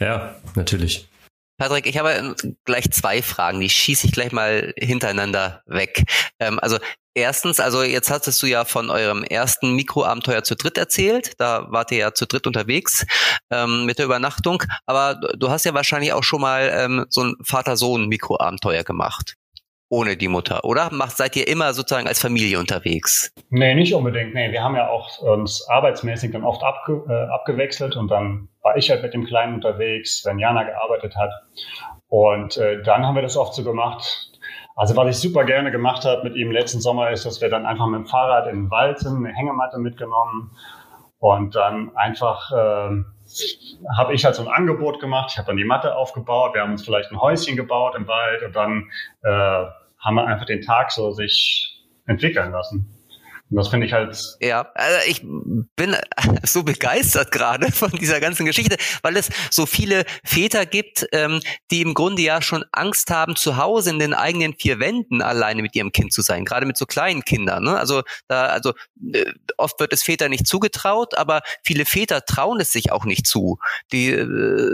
[0.00, 1.08] Ja, natürlich.
[1.56, 6.04] Patrick, ich habe gleich zwei Fragen, die schieße ich gleich mal hintereinander weg.
[6.40, 6.76] Ähm, also
[7.14, 11.32] erstens, also jetzt hattest du ja von eurem ersten Mikroabenteuer zu dritt erzählt.
[11.38, 13.06] Da wart ihr ja zu dritt unterwegs
[13.50, 14.62] ähm, mit der Übernachtung.
[14.84, 19.36] Aber du hast ja wahrscheinlich auch schon mal ähm, so ein Vater-Sohn-Mikroabenteuer gemacht
[19.94, 20.88] ohne die Mutter, oder?
[20.92, 23.32] Macht, seid ihr immer sozusagen als Familie unterwegs?
[23.50, 24.34] Nee, nicht unbedingt.
[24.34, 28.76] Nee, wir haben ja auch uns arbeitsmäßig dann oft abge, äh, abgewechselt und dann war
[28.76, 31.30] ich halt mit dem Kleinen unterwegs, wenn Jana gearbeitet hat.
[32.08, 34.32] Und äh, dann haben wir das oft so gemacht.
[34.74, 37.64] Also was ich super gerne gemacht habe mit ihm letzten Sommer ist, dass wir dann
[37.64, 40.50] einfach mit dem Fahrrad in den Wald sind, eine Hängematte mitgenommen
[41.20, 43.04] und dann einfach äh,
[43.96, 45.30] habe ich halt so ein Angebot gemacht.
[45.30, 46.54] Ich habe dann die Matte aufgebaut.
[46.54, 48.90] Wir haben uns vielleicht ein Häuschen gebaut im Wald und dann
[49.22, 49.64] äh,
[50.04, 52.93] haben wir einfach den Tag so sich entwickeln lassen.
[53.54, 54.36] Und das finde ich halt.
[54.40, 55.22] Ja, also ich
[55.76, 55.96] bin
[56.44, 61.38] so begeistert gerade von dieser ganzen Geschichte, weil es so viele Väter gibt, ähm,
[61.70, 65.62] die im Grunde ja schon Angst haben, zu Hause in den eigenen vier Wänden alleine
[65.62, 67.62] mit ihrem Kind zu sein, gerade mit so kleinen Kindern.
[67.62, 67.78] Ne?
[67.78, 68.72] Also da, also
[69.12, 69.24] äh,
[69.56, 73.60] oft wird es Väter nicht zugetraut, aber viele Väter trauen es sich auch nicht zu.
[73.92, 74.26] Die äh,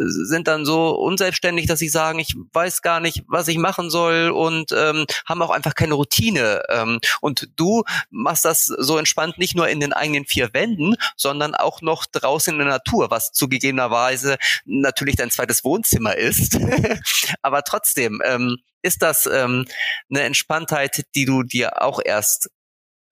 [0.06, 4.30] sind dann so unselbstständig, dass sie sagen, ich weiß gar nicht, was ich machen soll
[4.30, 6.62] und ähm, haben auch einfach keine Routine.
[6.70, 11.54] Ähm, und du machst das so entspannt nicht nur in den eigenen vier Wänden, sondern
[11.54, 16.58] auch noch draußen in der Natur, was zugegebenerweise natürlich dein zweites Wohnzimmer ist.
[17.42, 19.66] Aber trotzdem ähm, ist das ähm,
[20.10, 22.50] eine Entspanntheit, die du dir auch erst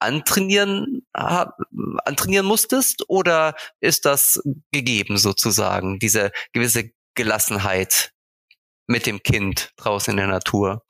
[0.00, 4.40] antrainieren, antrainieren musstest oder ist das
[4.70, 8.12] gegeben sozusagen, diese gewisse Gelassenheit
[8.86, 10.84] mit dem Kind draußen in der Natur?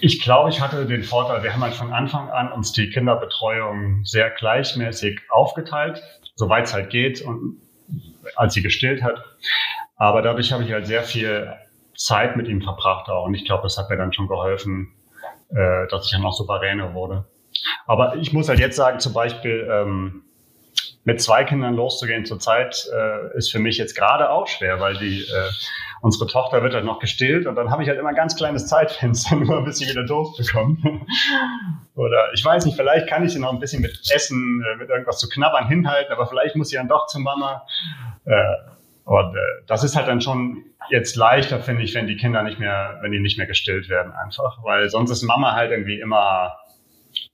[0.00, 4.04] Ich glaube, ich hatte den Vorteil, wir haben halt von Anfang an uns die Kinderbetreuung
[4.04, 6.02] sehr gleichmäßig aufgeteilt,
[6.34, 7.60] soweit es halt geht und
[8.34, 9.22] als sie gestillt hat.
[9.96, 11.52] Aber dadurch habe ich halt sehr viel
[11.96, 13.24] Zeit mit ihm verbracht auch.
[13.24, 14.92] Und ich glaube, das hat mir dann schon geholfen,
[15.50, 17.24] äh, dass ich dann auch souveräner wurde.
[17.86, 20.22] Aber ich muss halt jetzt sagen, zum Beispiel ähm,
[21.04, 25.22] mit zwei Kindern loszugehen zurzeit äh, ist für mich jetzt gerade auch schwer, weil die
[25.22, 25.50] äh,
[26.06, 28.66] unsere Tochter wird halt noch gestillt und dann habe ich halt immer ein ganz kleines
[28.68, 30.80] Zeitfenster, nur bis sie wieder Durst bekommt.
[31.96, 34.88] Oder ich weiß nicht, vielleicht kann ich sie noch ein bisschen mit Essen, äh, mit
[34.88, 37.66] irgendwas zu knabbern hinhalten, aber vielleicht muss sie dann doch zur Mama.
[38.24, 38.32] Äh,
[39.04, 42.60] und äh, das ist halt dann schon jetzt leichter, finde ich, wenn die Kinder nicht
[42.60, 46.56] mehr, wenn die nicht mehr gestillt werden einfach, weil sonst ist Mama halt irgendwie immer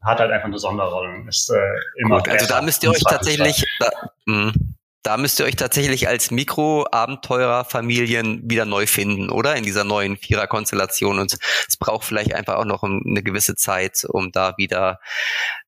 [0.01, 1.25] hat halt einfach eine Sonderrolle.
[1.29, 1.59] Ist, äh,
[1.97, 3.91] immer Gut, also da müsst ihr euch tatsächlich, da,
[4.27, 4.53] mh,
[5.03, 9.57] da müsst ihr euch tatsächlich als Mikro-Abenteurer-Familien wieder neu finden, oder?
[9.57, 11.19] In dieser neuen Vierer-Konstellation.
[11.19, 11.37] Und
[11.69, 15.01] es braucht vielleicht einfach auch noch eine gewisse Zeit, um da wieder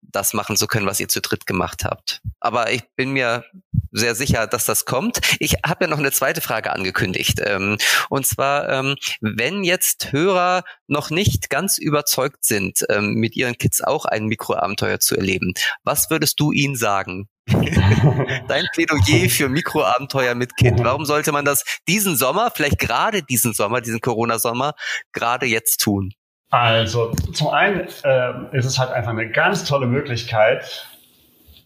[0.03, 2.23] das machen zu können, was ihr zu dritt gemacht habt.
[2.39, 3.45] Aber ich bin mir
[3.91, 5.19] sehr sicher, dass das kommt.
[5.41, 7.41] Ich habe ja noch eine zweite Frage angekündigt.
[7.43, 7.79] Ähm,
[8.11, 13.81] und zwar, ähm, wenn jetzt Hörer noch nicht ganz überzeugt sind, ähm, mit ihren Kids
[13.81, 17.29] auch ein Mikroabenteuer zu erleben, was würdest du ihnen sagen?
[17.47, 20.83] Dein Plädoyer für Mikroabenteuer mit Kind.
[20.83, 24.75] Warum sollte man das diesen Sommer, vielleicht gerade diesen Sommer, diesen Corona-Sommer,
[25.13, 26.13] gerade jetzt tun?
[26.51, 30.87] Also zum einen äh, ist es halt einfach eine ganz tolle Möglichkeit,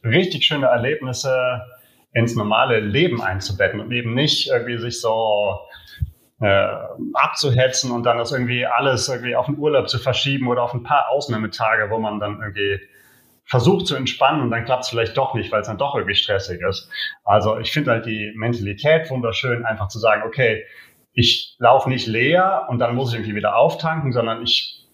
[0.02, 1.62] richtig schöne Erlebnisse
[2.12, 5.58] ins normale Leben einzubetten und eben nicht irgendwie sich so
[6.40, 6.68] äh,
[7.12, 10.82] abzuhetzen und dann das irgendwie alles irgendwie auf den Urlaub zu verschieben oder auf ein
[10.82, 12.80] paar Ausnahmetage, wo man dann irgendwie
[13.48, 16.14] versucht zu entspannen und dann klappt es vielleicht doch nicht, weil es dann doch irgendwie
[16.14, 16.90] stressig ist.
[17.24, 20.64] Also ich finde halt die Mentalität wunderschön, einfach zu sagen, okay,
[21.14, 24.86] ich laufe nicht leer und dann muss ich irgendwie wieder auftanken, sondern ich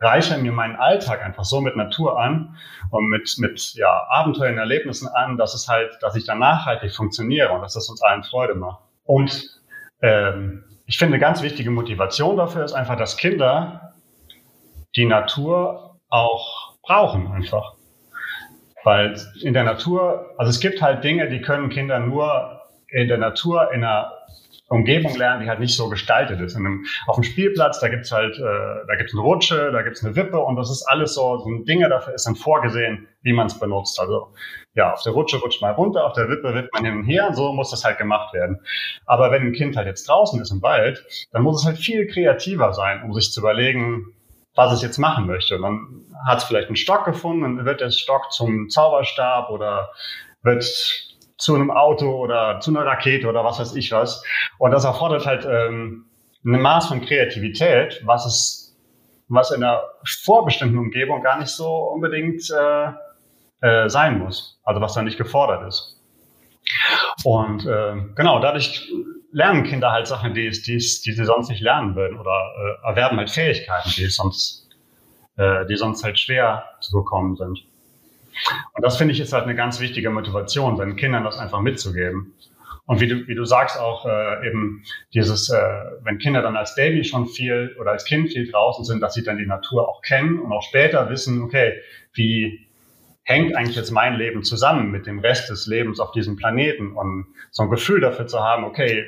[0.00, 2.56] reiche mir meinen Alltag einfach so mit Natur an
[2.90, 7.52] und mit, mit ja, Abenteuern, Erlebnissen an, dass es halt, dass ich dann nachhaltig funktioniere
[7.52, 8.82] und dass das uns allen Freude macht.
[9.04, 9.60] Und
[10.00, 13.92] ähm, ich finde, eine ganz wichtige Motivation dafür ist einfach, dass Kinder
[14.96, 17.77] die Natur auch brauchen einfach.
[18.84, 23.18] Weil in der Natur, also es gibt halt Dinge, die können Kinder nur in der
[23.18, 24.12] Natur, in einer
[24.68, 26.54] Umgebung lernen, die halt nicht so gestaltet ist.
[26.54, 30.14] Einem, auf dem Spielplatz, da gibt's halt, äh, da gibt's eine Rutsche, da gibt's eine
[30.14, 33.58] Wippe und das ist alles so, so Dinge dafür ist dann vorgesehen, wie man es
[33.58, 33.98] benutzt.
[33.98, 34.28] Also
[34.74, 37.30] ja, auf der Rutsche rutscht man runter, auf der Wippe wippt man hin und her,
[37.32, 38.60] so muss das halt gemacht werden.
[39.06, 42.06] Aber wenn ein Kind halt jetzt draußen ist im Wald, dann muss es halt viel
[42.06, 44.12] kreativer sein, um sich zu überlegen,
[44.58, 45.56] was es jetzt machen möchte.
[45.56, 49.92] Man hat vielleicht einen Stock gefunden, dann wird der Stock zum Zauberstab oder
[50.42, 50.64] wird
[51.36, 54.24] zu einem Auto oder zu einer Rakete oder was weiß ich was.
[54.58, 56.06] Und das erfordert halt ähm,
[56.44, 58.76] ein Maß von Kreativität, was es,
[59.28, 59.80] was in einer
[60.24, 62.90] vorbestimmten Umgebung gar nicht so unbedingt äh,
[63.60, 64.58] äh, sein muss.
[64.64, 66.02] Also was da nicht gefordert ist.
[67.22, 68.92] Und äh, genau, dadurch
[69.32, 73.18] lernen Kinder halt Sachen, die, die, die sie sonst nicht lernen würden oder äh, erwerben
[73.18, 74.68] halt Fähigkeiten, die sonst,
[75.36, 77.64] äh, die sonst halt schwer zu bekommen sind.
[78.74, 82.34] Und das finde ich ist halt eine ganz wichtige Motivation, seinen Kindern das einfach mitzugeben.
[82.86, 85.58] Und wie du, wie du sagst auch äh, eben dieses, äh,
[86.04, 89.22] wenn Kinder dann als Baby schon viel oder als Kind viel draußen sind, dass sie
[89.22, 91.74] dann die Natur auch kennen und auch später wissen, okay,
[92.14, 92.67] wie
[93.28, 97.26] hängt eigentlich jetzt mein Leben zusammen mit dem Rest des Lebens auf diesem Planeten und
[97.50, 99.04] so ein Gefühl dafür zu haben, okay,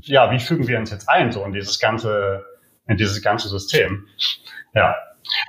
[0.00, 2.46] ja, wie fügen wir uns jetzt ein so in dieses ganze,
[2.88, 4.06] in dieses ganze System?
[4.74, 4.96] Ja.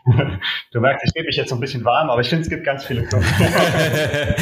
[0.71, 2.63] Du merkst, ich gebe mich jetzt so ein bisschen warm, aber ich finde, es gibt
[2.63, 3.27] ganz viele Gründe.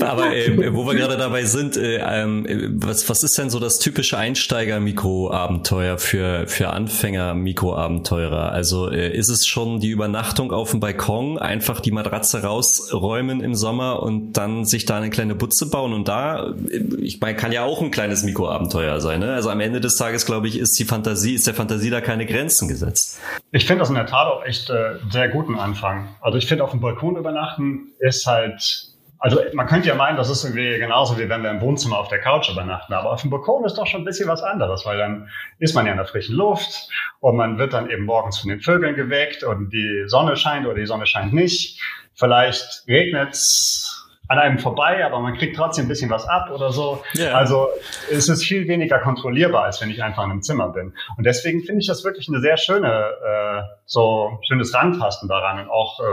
[0.00, 3.78] aber äh, wo wir gerade dabei sind, äh, äh, was, was ist denn so das
[3.78, 8.52] typische Einsteiger-Mikroabenteuer für, für Anfänger-Mikroabenteurer?
[8.52, 13.54] Also äh, ist es schon die Übernachtung auf dem Balkon, einfach die Matratze rausräumen im
[13.54, 17.52] Sommer und dann sich da eine kleine Butze bauen und da, äh, ich meine, kann
[17.52, 19.20] ja auch ein kleines Mikroabenteuer sein.
[19.20, 19.32] Ne?
[19.32, 22.26] Also am Ende des Tages, glaube ich, ist die Fantasie, ist der Fantasie da keine
[22.26, 23.18] Grenzen gesetzt.
[23.50, 26.14] Ich finde das in der Tat auch echt äh, sehr guten Anfang.
[26.20, 30.28] Also ich finde auf dem Balkon übernachten ist halt, also man könnte ja meinen, das
[30.28, 33.30] ist irgendwie genauso wie wenn wir im Wohnzimmer auf der Couch übernachten, aber auf dem
[33.30, 36.06] Balkon ist doch schon ein bisschen was anderes, weil dann ist man ja in der
[36.06, 36.88] frischen Luft
[37.20, 40.74] und man wird dann eben morgens von den Vögeln geweckt und die Sonne scheint oder
[40.74, 41.80] die Sonne scheint nicht.
[42.14, 43.93] Vielleicht regnet's
[44.28, 47.02] an einem vorbei, aber man kriegt trotzdem ein bisschen was ab oder so.
[47.14, 47.34] Yeah.
[47.34, 47.68] Also
[48.10, 50.94] es ist viel weniger kontrollierbar, als wenn ich einfach in einem Zimmer bin.
[51.16, 55.60] Und deswegen finde ich das wirklich eine sehr schöne, äh, so schönes Rantasten daran.
[55.60, 56.04] Und auch äh,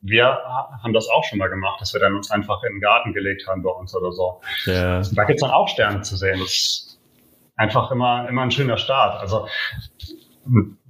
[0.00, 0.26] wir
[0.82, 3.46] haben das auch schon mal gemacht, dass wir dann uns einfach in den Garten gelegt
[3.48, 4.40] haben bei uns oder so.
[4.66, 5.02] Yeah.
[5.12, 6.38] Da gibt's dann auch Sterne zu sehen.
[6.40, 7.00] Das ist
[7.56, 9.20] einfach immer, immer ein schöner Start.
[9.20, 9.46] Also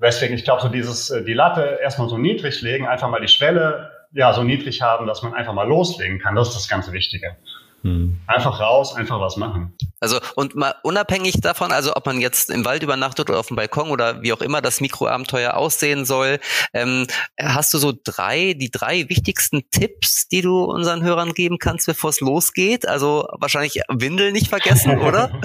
[0.01, 3.29] Deswegen, ich glaube, so dieses, äh, die Latte erstmal so niedrig legen, einfach mal die
[3.29, 6.35] Schwelle ja, so niedrig haben, dass man einfach mal loslegen kann.
[6.35, 7.37] Das ist das ganz Wichtige.
[7.83, 8.19] Hm.
[8.27, 9.77] Einfach raus, einfach was machen.
[10.01, 13.57] Also und mal unabhängig davon, also ob man jetzt im Wald übernachtet oder auf dem
[13.57, 16.41] Balkon oder wie auch immer das Mikroabenteuer aussehen soll,
[16.73, 17.07] ähm,
[17.39, 22.09] hast du so drei, die drei wichtigsten Tipps, die du unseren Hörern geben kannst, bevor
[22.11, 22.89] es losgeht?
[22.89, 25.29] Also wahrscheinlich Windel nicht vergessen, oder?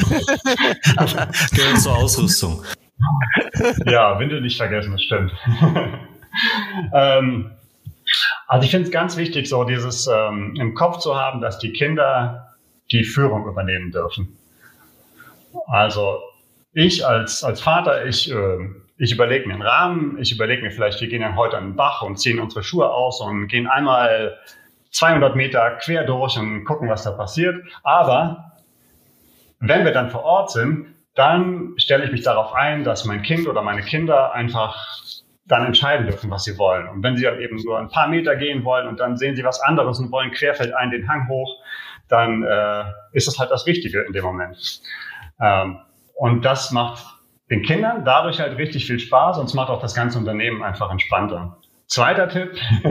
[1.53, 2.63] Gehört zur Ausrüstung.
[3.85, 5.33] Ja, Windel nicht vergessen, das stimmt.
[6.93, 7.51] ähm,
[8.51, 11.71] also ich finde es ganz wichtig, so dieses ähm, im Kopf zu haben, dass die
[11.71, 12.49] Kinder
[12.91, 14.37] die Führung übernehmen dürfen.
[15.67, 16.19] Also
[16.73, 18.57] ich als, als Vater, ich, äh,
[18.97, 21.75] ich überlege mir einen Rahmen, ich überlege mir vielleicht, wir gehen dann heute an den
[21.77, 24.37] Bach und ziehen unsere Schuhe aus und gehen einmal
[24.91, 27.55] 200 Meter quer durch und gucken, was da passiert.
[27.83, 28.51] Aber
[29.61, 33.47] wenn wir dann vor Ort sind, dann stelle ich mich darauf ein, dass mein Kind
[33.47, 34.75] oder meine Kinder einfach
[35.51, 36.87] dann entscheiden dürfen, was sie wollen.
[36.87, 39.43] Und wenn sie dann eben nur ein paar Meter gehen wollen und dann sehen sie
[39.43, 41.57] was anderes und wollen querfeldein den Hang hoch,
[42.07, 44.81] dann äh, ist das halt das Richtige in dem Moment.
[45.41, 45.79] Ähm,
[46.15, 47.03] und das macht
[47.49, 50.89] den Kindern dadurch halt richtig viel Spaß und es macht auch das ganze Unternehmen einfach
[50.89, 51.57] entspannter.
[51.87, 52.57] Zweiter Tipp.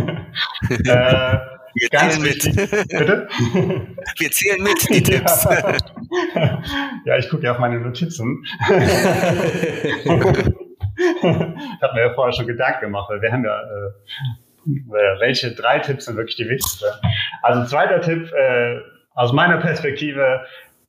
[0.69, 1.39] äh,
[1.73, 2.57] wir Ganz zählen wichtig.
[2.57, 2.89] mit.
[2.89, 3.29] Bitte?
[4.19, 5.45] Wir zählen mit, die Tipps.
[6.35, 6.63] Ja,
[7.07, 8.45] ja ich gucke ja auf meine Notizen.
[11.77, 15.79] ich habe mir ja vorher schon Gedanken gemacht, weil wir haben ja, äh, welche drei
[15.79, 16.87] Tipps sind wirklich die wichtigsten.
[17.43, 18.81] Also zweiter Tipp, äh,
[19.15, 20.45] aus meiner Perspektive,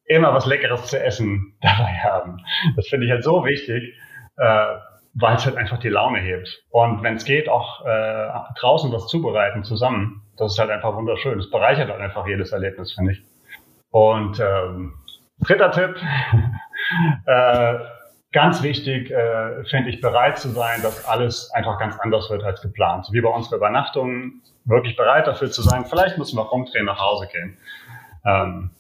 [0.06, 2.44] immer was Leckeres zu essen dabei haben.
[2.76, 3.96] Das finde ich halt so wichtig,
[4.38, 4.66] äh,
[5.14, 6.64] weil es halt einfach die Laune hebt.
[6.70, 8.28] Und wenn es geht, auch äh,
[8.60, 10.22] draußen was zubereiten zusammen.
[10.38, 11.38] Das ist halt einfach wunderschön.
[11.38, 13.24] Das bereichert halt einfach jedes Erlebnis, finde ich.
[13.92, 14.94] Und ähm,
[15.46, 15.96] dritter Tipp,
[17.26, 17.76] äh,
[18.32, 22.62] ganz wichtig, äh, finde ich, bereit zu sein, dass alles einfach ganz anders wird als
[22.62, 23.08] geplant.
[23.12, 27.28] Wie bei unserer Übernachtung, wirklich bereit dafür zu sein, vielleicht müssen wir rumdrehen, nach Hause
[27.32, 27.58] gehen.
[28.26, 28.72] Ähm,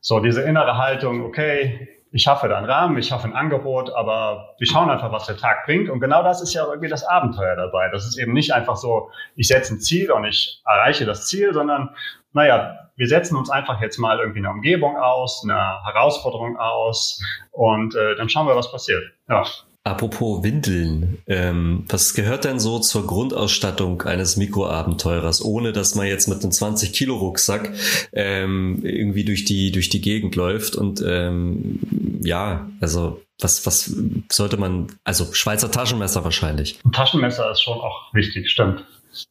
[0.00, 4.54] so diese innere Haltung, okay, ich schaffe da einen Rahmen, ich schaffe ein Angebot, aber
[4.58, 5.88] wir schauen einfach, was der Tag bringt.
[5.88, 7.88] Und genau das ist ja irgendwie das Abenteuer dabei.
[7.90, 11.54] Das ist eben nicht einfach so, ich setze ein Ziel und ich erreiche das Ziel,
[11.54, 11.96] sondern,
[12.32, 17.94] naja, wir setzen uns einfach jetzt mal irgendwie eine Umgebung aus, eine Herausforderung aus und
[17.94, 19.02] äh, dann schauen wir, was passiert.
[19.28, 19.44] Ja.
[19.84, 26.28] Apropos Windeln, ähm, was gehört denn so zur Grundausstattung eines Mikroabenteurers, ohne dass man jetzt
[26.28, 27.72] mit einem 20 Kilo Rucksack
[28.12, 31.80] ähm, irgendwie durch die durch die Gegend läuft und ähm,
[32.22, 33.92] ja, also was was
[34.30, 36.78] sollte man, also Schweizer Taschenmesser wahrscheinlich.
[36.84, 38.84] Ein Taschenmesser ist schon auch wichtig, stimmt.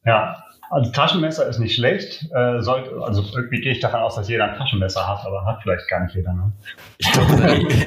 [0.04, 2.26] Ja, also Taschenmesser ist nicht schlecht.
[2.34, 5.60] Äh, sollte, also irgendwie gehe ich davon aus, dass jeder ein Taschenmesser hat, aber hat
[5.62, 6.32] vielleicht gar nicht jeder.
[6.32, 6.50] Ne?
[6.96, 7.34] Ich glaube,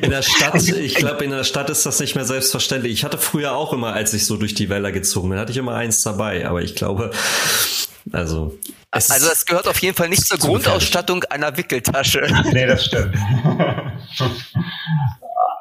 [0.02, 2.94] in der Stadt, ich glaube, in der Stadt ist das nicht mehr selbstverständlich.
[2.94, 5.58] Ich hatte früher auch immer, als ich so durch die Wälder gezogen bin, hatte ich
[5.58, 6.48] immer eins dabei.
[6.48, 7.10] Aber ich glaube,
[8.12, 8.56] also
[8.92, 12.22] es also das gehört auf jeden Fall nicht zur Grundausstattung einer Wickeltasche.
[12.54, 13.16] Nee, das stimmt.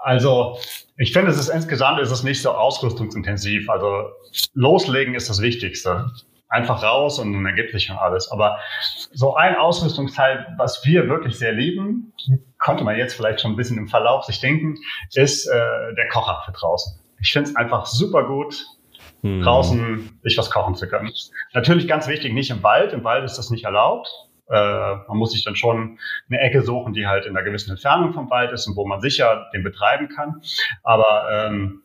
[0.03, 0.59] also
[0.99, 3.71] ich finde, es ist insgesamt ist es nicht so ausrüstungsintensiv.
[3.71, 4.11] Also
[4.53, 6.11] loslegen ist das Wichtigste
[6.55, 8.31] einfach raus und dann ergibt sich schon alles.
[8.31, 8.59] Aber
[9.13, 12.13] so ein Ausrüstungsteil, was wir wirklich sehr lieben,
[12.59, 14.77] konnte man jetzt vielleicht schon ein bisschen im Verlauf sich denken,
[15.15, 17.01] ist äh, der Kocher für draußen.
[17.21, 18.65] Ich finde es einfach super gut,
[19.23, 19.43] hm.
[19.43, 21.11] draußen sich was kochen zu können.
[21.53, 22.93] Natürlich ganz wichtig, nicht im Wald.
[22.93, 24.09] Im Wald ist das nicht erlaubt.
[24.49, 28.13] Äh, man muss sich dann schon eine Ecke suchen, die halt in einer gewissen Entfernung
[28.13, 30.43] vom Wald ist und wo man sicher den betreiben kann.
[30.83, 31.83] Aber ähm,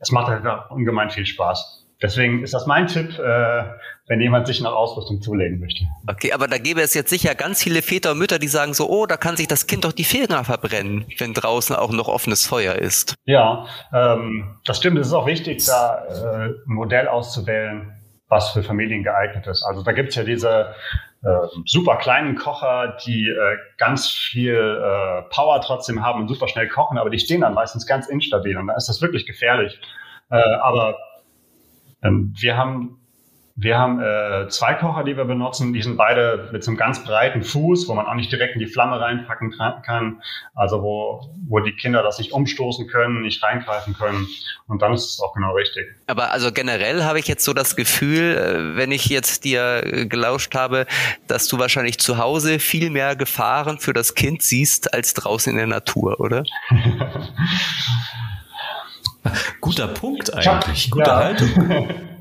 [0.00, 1.81] es macht halt ungemein viel Spaß.
[2.02, 3.64] Deswegen ist das mein Tipp, äh,
[4.08, 5.84] wenn jemand sich nach Ausrüstung zulegen möchte.
[6.08, 8.88] Okay, aber da gäbe es jetzt sicher ganz viele Väter und Mütter, die sagen so,
[8.88, 12.46] oh, da kann sich das Kind doch die Finger verbrennen, wenn draußen auch noch offenes
[12.46, 13.14] Feuer ist.
[13.24, 14.98] Ja, ähm, das stimmt.
[14.98, 17.92] Es ist auch wichtig, da äh, ein Modell auszuwählen,
[18.28, 19.62] was für Familien geeignet ist.
[19.62, 20.74] Also da gibt's ja diese
[21.22, 21.28] äh,
[21.66, 26.98] super kleinen Kocher, die äh, ganz viel äh, Power trotzdem haben und super schnell kochen,
[26.98, 29.78] aber die stehen dann meistens ganz instabil und da ist das wirklich gefährlich.
[30.30, 30.96] Äh, aber
[32.02, 33.02] ähm, wir haben
[33.54, 35.74] wir haben äh, zwei Kocher, die wir benutzen.
[35.74, 38.60] Die sind beide mit so einem ganz breiten Fuß, wo man auch nicht direkt in
[38.60, 40.22] die Flamme reinpacken kann.
[40.54, 44.26] Also wo, wo die Kinder das nicht umstoßen können, nicht reingreifen können.
[44.68, 45.86] Und dann ist es auch genau richtig.
[46.06, 50.06] Aber also generell habe ich jetzt so das Gefühl, äh, wenn ich jetzt dir äh,
[50.06, 50.86] gelauscht habe,
[51.28, 55.58] dass du wahrscheinlich zu Hause viel mehr Gefahren für das Kind siehst als draußen in
[55.58, 56.42] der Natur, oder?
[59.60, 61.16] Guter Punkt eigentlich, gute ja.
[61.16, 61.88] Haltung.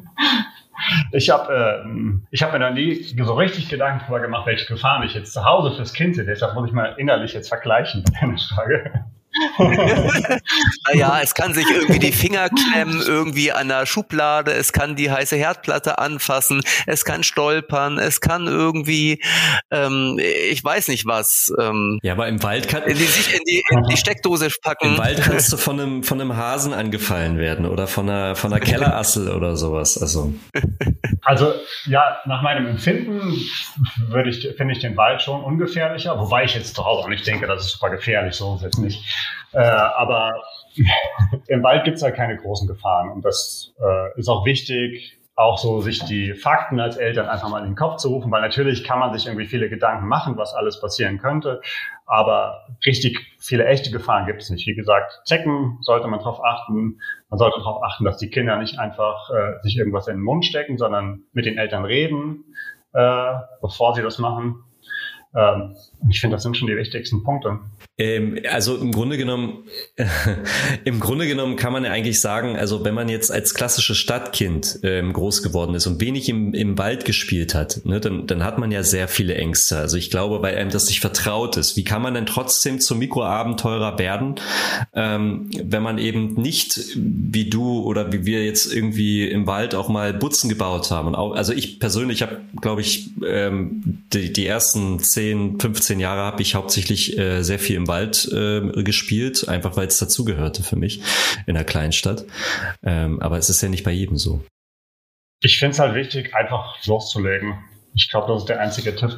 [1.12, 1.90] Ich habe äh,
[2.32, 5.46] ich hab mir noch nie so richtig Gedanken darüber gemacht, welche Gefahren ich jetzt zu
[5.46, 6.26] Hause fürs Kind sehe.
[6.26, 9.06] Deshalb muss ich mal innerlich jetzt vergleichen bei deiner Frage
[10.88, 15.12] naja, es kann sich irgendwie die Finger klemmen, irgendwie an der Schublade, es kann die
[15.12, 19.22] heiße Herdplatte anfassen, es kann stolpern, es kann irgendwie,
[19.72, 21.54] ähm, ich weiß nicht was.
[21.60, 24.88] Ähm, ja, aber im Wald kann in die, sich in die, in die Steckdose packen.
[24.88, 28.52] Im Wald kannst du von einem von einem Hasen angefallen werden oder von einer von
[28.52, 29.98] einer Kellerassel oder sowas.
[29.98, 30.34] Also
[31.22, 31.54] also
[31.86, 33.34] ja, nach meinem Empfinden
[34.08, 37.48] würde ich finde ich den Wald schon ungefährlicher, wobei ich jetzt Hause auch nicht denke,
[37.48, 39.31] das ist super gefährlich, so ist es jetzt nicht.
[39.54, 40.34] Äh, aber
[41.48, 45.58] im Wald gibt es halt keine großen Gefahren und das äh, ist auch wichtig, auch
[45.58, 48.84] so sich die Fakten als Eltern einfach mal in den Kopf zu rufen, weil natürlich
[48.84, 51.62] kann man sich irgendwie viele Gedanken machen, was alles passieren könnte,
[52.06, 54.68] aber richtig viele echte Gefahren gibt es nicht.
[54.68, 57.00] Wie gesagt, Zecken sollte man darauf achten.
[57.30, 60.46] Man sollte darauf achten, dass die Kinder nicht einfach äh, sich irgendwas in den Mund
[60.46, 62.44] stecken, sondern mit den Eltern reden,
[62.94, 64.64] äh, bevor sie das machen.
[65.34, 65.76] Ähm,
[66.10, 67.60] ich finde, das sind schon die wichtigsten Punkte.
[68.02, 69.66] Ähm, also im Grunde genommen,
[70.86, 74.80] im Grunde genommen kann man ja eigentlich sagen, also wenn man jetzt als klassisches Stadtkind
[74.82, 78.58] ähm, groß geworden ist und wenig im, im Wald gespielt hat, ne, dann, dann hat
[78.58, 79.78] man ja sehr viele Ängste.
[79.78, 81.78] Also ich glaube, weil einem das nicht vertraut ist.
[81.78, 84.36] Wie kann man denn trotzdem zum Mikroabenteurer werden,
[84.96, 89.90] ähm, wenn man eben nicht wie du oder wie wir jetzt irgendwie im Wald auch
[89.90, 91.14] mal Butzen gebaut haben?
[91.14, 96.42] Auch, also ich persönlich habe, glaube ich, ähm, die, die ersten 10, 15 Jahre habe
[96.42, 101.02] ich hauptsächlich äh, sehr viel im Wald äh, gespielt, einfach weil es dazugehörte für mich
[101.46, 102.24] in einer Kleinstadt.
[102.84, 104.42] Ähm, aber es ist ja nicht bei jedem so.
[105.42, 107.58] Ich finde es halt wichtig, einfach loszulegen.
[107.94, 109.18] Ich glaube, das ist der einzige Tipp,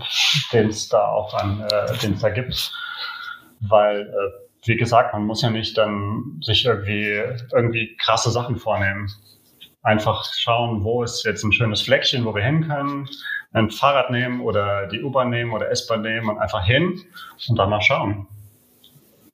[0.51, 2.71] den es da auch an, äh, den da gibt.
[3.59, 7.21] Weil, äh, wie gesagt, man muss ja nicht dann sich irgendwie,
[7.51, 9.11] irgendwie krasse Sachen vornehmen.
[9.83, 13.07] Einfach schauen, wo ist jetzt ein schönes Fleckchen, wo wir hin können,
[13.51, 17.01] ein Fahrrad nehmen oder die U-Bahn nehmen oder S-Bahn nehmen und einfach hin
[17.47, 18.27] und dann mal schauen.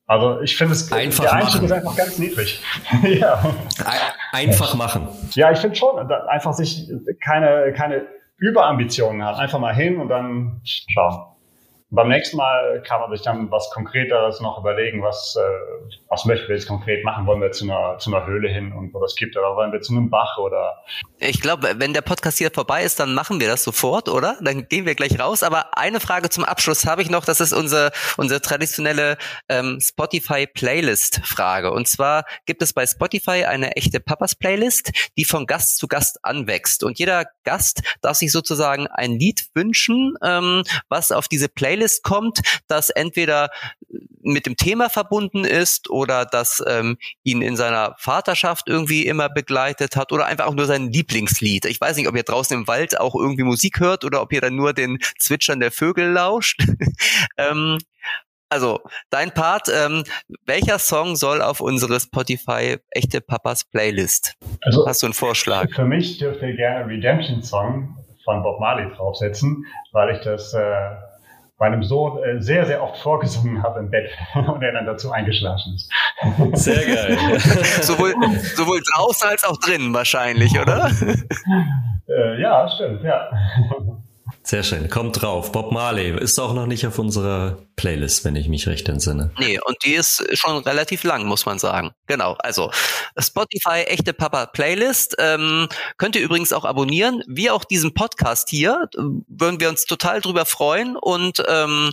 [0.10, 2.64] Also ich finde es einfach der Einstieg ist einfach ganz niedrig.
[3.03, 3.53] ja.
[4.32, 5.07] Einfach machen.
[5.36, 6.89] Ja, ich finde schon, einfach sich
[7.24, 8.07] keine, keine
[8.38, 9.38] Überambitionen haben.
[9.38, 11.28] Einfach mal hin und dann schauen
[11.91, 15.41] beim nächsten Mal kann man sich dann was Konkreteres noch überlegen, was, äh,
[16.07, 17.25] was möchten wir jetzt konkret machen?
[17.25, 19.81] Wollen wir zu einer, zu einer Höhle hin und wo das gibt oder wollen wir
[19.81, 20.83] zu einem Bach oder?
[21.17, 24.37] Ich glaube, wenn der Podcast hier vorbei ist, dann machen wir das sofort, oder?
[24.39, 25.41] Dann gehen wir gleich raus.
[25.41, 27.25] Aber eine Frage zum Abschluss habe ich noch.
[27.25, 29.17] Das ist unsere, unsere traditionelle
[29.49, 31.71] ähm, Spotify-Playlist-Frage.
[31.71, 36.83] Und zwar gibt es bei Spotify eine echte Papas-Playlist, die von Gast zu Gast anwächst.
[36.83, 42.03] Und jeder Gast darf sich sozusagen ein Lied wünschen, ähm, was auf diese Playlist Playlist
[42.03, 43.49] kommt, das entweder
[44.21, 49.95] mit dem Thema verbunden ist oder das ähm, ihn in seiner Vaterschaft irgendwie immer begleitet
[49.95, 51.65] hat oder einfach auch nur sein Lieblingslied.
[51.65, 54.41] Ich weiß nicht, ob ihr draußen im Wald auch irgendwie Musik hört oder ob ihr
[54.41, 56.61] dann nur den Zwitschern der Vögel lauscht.
[57.38, 57.77] ähm,
[58.51, 60.03] also, dein Part, ähm,
[60.45, 64.36] welcher Song soll auf unsere Spotify Echte Papas Playlist?
[64.61, 65.71] Also, Hast du einen Vorschlag?
[65.73, 70.95] Für mich dürft ihr gerne Redemption Song von Bob Marley draufsetzen, weil ich das äh,
[71.60, 75.76] meinem Sohn äh, sehr, sehr oft vorgesungen habe im Bett und er dann dazu eingeschlafen
[75.76, 75.89] ist.
[76.64, 77.18] Sehr geil.
[77.82, 78.14] sowohl,
[78.55, 80.89] sowohl draußen als auch drinnen wahrscheinlich, oder?
[82.07, 83.30] Äh, ja, stimmt, ja.
[84.49, 84.89] Sehr schön.
[84.89, 85.51] Kommt drauf.
[85.51, 89.29] Bob Marley ist auch noch nicht auf unserer Playlist, wenn ich mich recht entsinne.
[89.37, 91.91] Nee, und die ist schon relativ lang, muss man sagen.
[92.07, 92.35] Genau.
[92.39, 92.71] Also
[93.15, 95.69] Spotify echte Papa Playlist ähm,
[95.99, 98.89] könnt ihr übrigens auch abonnieren, wie auch diesen Podcast hier.
[99.27, 101.91] Würden wir uns total drüber freuen und ähm,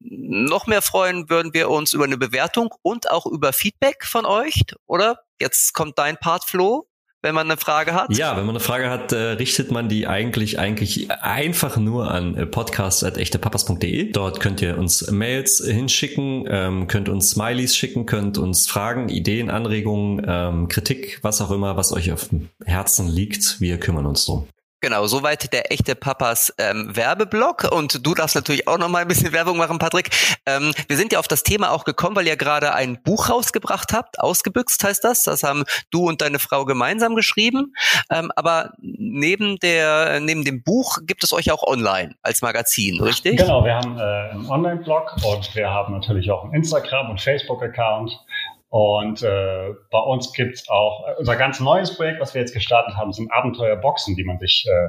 [0.00, 4.64] noch mehr freuen würden wir uns über eine Bewertung und auch über Feedback von euch,
[4.84, 5.20] oder?
[5.40, 6.90] Jetzt kommt dein Part, Flo
[7.22, 8.16] wenn man eine Frage hat?
[8.16, 12.36] Ja, wenn man eine Frage hat, äh, richtet man die eigentlich eigentlich einfach nur an
[12.36, 14.12] äh, podcast.echtepapas.de.
[14.12, 19.50] Dort könnt ihr uns Mails hinschicken, ähm, könnt uns Smileys schicken, könnt uns Fragen, Ideen,
[19.50, 23.60] Anregungen, ähm, Kritik, was auch immer, was euch auf dem Herzen liegt.
[23.60, 24.46] Wir kümmern uns drum.
[24.80, 27.72] Genau, soweit der echte Papas ähm, Werbeblock.
[27.72, 30.10] Und du darfst natürlich auch noch mal ein bisschen Werbung machen, Patrick.
[30.44, 33.94] Ähm, wir sind ja auf das Thema auch gekommen, weil ihr gerade ein Buch rausgebracht
[33.94, 34.20] habt.
[34.20, 35.22] Ausgebüxt heißt das.
[35.22, 37.74] Das haben du und deine Frau gemeinsam geschrieben.
[38.10, 43.38] Ähm, aber neben der neben dem Buch gibt es euch auch online als Magazin, richtig?
[43.38, 48.12] Genau, wir haben äh, einen Online-Blog und wir haben natürlich auch einen Instagram- und Facebook-Account.
[48.68, 52.96] Und äh, bei uns gibt's auch äh, unser ganz neues Projekt, was wir jetzt gestartet
[52.96, 54.88] haben, sind Abenteuerboxen, die man sich äh,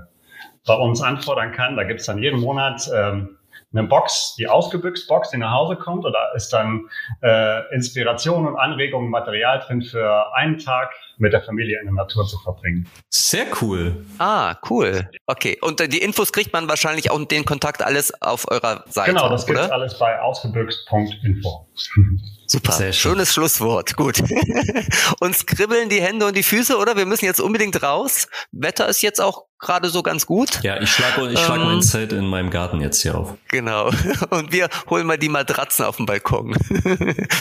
[0.65, 1.75] bei uns anfordern kann.
[1.75, 3.37] Da gibt's dann jeden Monat ähm,
[3.73, 6.05] eine Box, die ausgebüxt Box, die nach Hause kommt.
[6.05, 6.89] Und da ist dann
[7.21, 12.25] äh, Inspiration und Anregung, Material drin für einen Tag mit der Familie in der Natur
[12.27, 12.87] zu verbringen.
[13.09, 14.05] Sehr cool.
[14.17, 15.09] Ah, cool.
[15.25, 15.57] Okay.
[15.61, 19.11] Und äh, die Infos kriegt man wahrscheinlich auch den Kontakt alles auf eurer Seite.
[19.11, 21.67] Genau, das gibt's alles bei ausgebüxt.info.
[22.47, 22.71] Super.
[22.71, 23.11] Sehr schön.
[23.11, 23.95] Schönes Schlusswort.
[23.97, 24.23] Gut.
[25.19, 26.95] Uns kribbeln die Hände und die Füße, oder?
[26.95, 28.27] Wir müssen jetzt unbedingt raus.
[28.51, 30.63] Wetter ist jetzt auch gerade so ganz gut.
[30.63, 33.35] Ja, ich schlage ich schlag ähm, mein Zelt in meinem Garten jetzt hier auf.
[33.49, 33.87] Genau.
[34.29, 36.53] Und wir holen mal die Matratzen auf dem Balkon.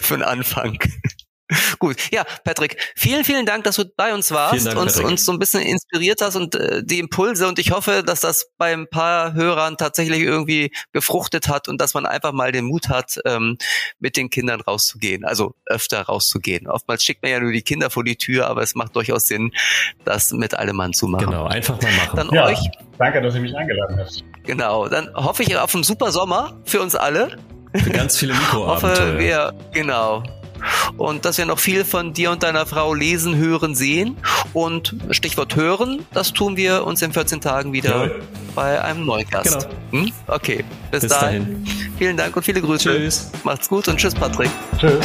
[0.02, 0.78] Für den Anfang.
[1.78, 5.32] Gut, ja, Patrick, vielen, vielen Dank, dass du bei uns warst Dank, und uns so
[5.32, 8.88] ein bisschen inspiriert hast und äh, die Impulse und ich hoffe, dass das bei ein
[8.88, 13.58] paar Hörern tatsächlich irgendwie gefruchtet hat und dass man einfach mal den Mut hat, ähm,
[14.00, 16.66] mit den Kindern rauszugehen, also öfter rauszugehen.
[16.66, 19.52] Oftmals schickt man ja nur die Kinder vor die Tür, aber es macht durchaus Sinn,
[20.04, 21.26] das mit allem Mann zu machen.
[21.26, 22.16] Genau, einfach mal machen.
[22.16, 22.58] Dann Ja, euch,
[22.98, 24.24] danke, dass ihr mich eingeladen habt.
[24.42, 27.38] genau, dann hoffe ich auf einen super Sommer für uns alle.
[27.74, 29.18] Für ganz viele hoffe, Mikroabenteuer.
[29.18, 30.24] wir, genau.
[30.96, 34.16] Und dass wir noch viel von dir und deiner Frau lesen, hören, sehen.
[34.52, 38.22] Und Stichwort hören, das tun wir uns in 14 Tagen wieder Jawohl.
[38.54, 39.68] bei einem neuen Gast.
[39.90, 40.12] Hm?
[40.26, 41.64] Okay, bis, Bis dahin.
[41.64, 41.66] dahin.
[41.98, 42.90] Vielen Dank und viele Grüße.
[42.90, 43.30] Tschüss.
[43.44, 44.50] Macht's gut und tschüss, Patrick.
[44.78, 45.00] Tschüss.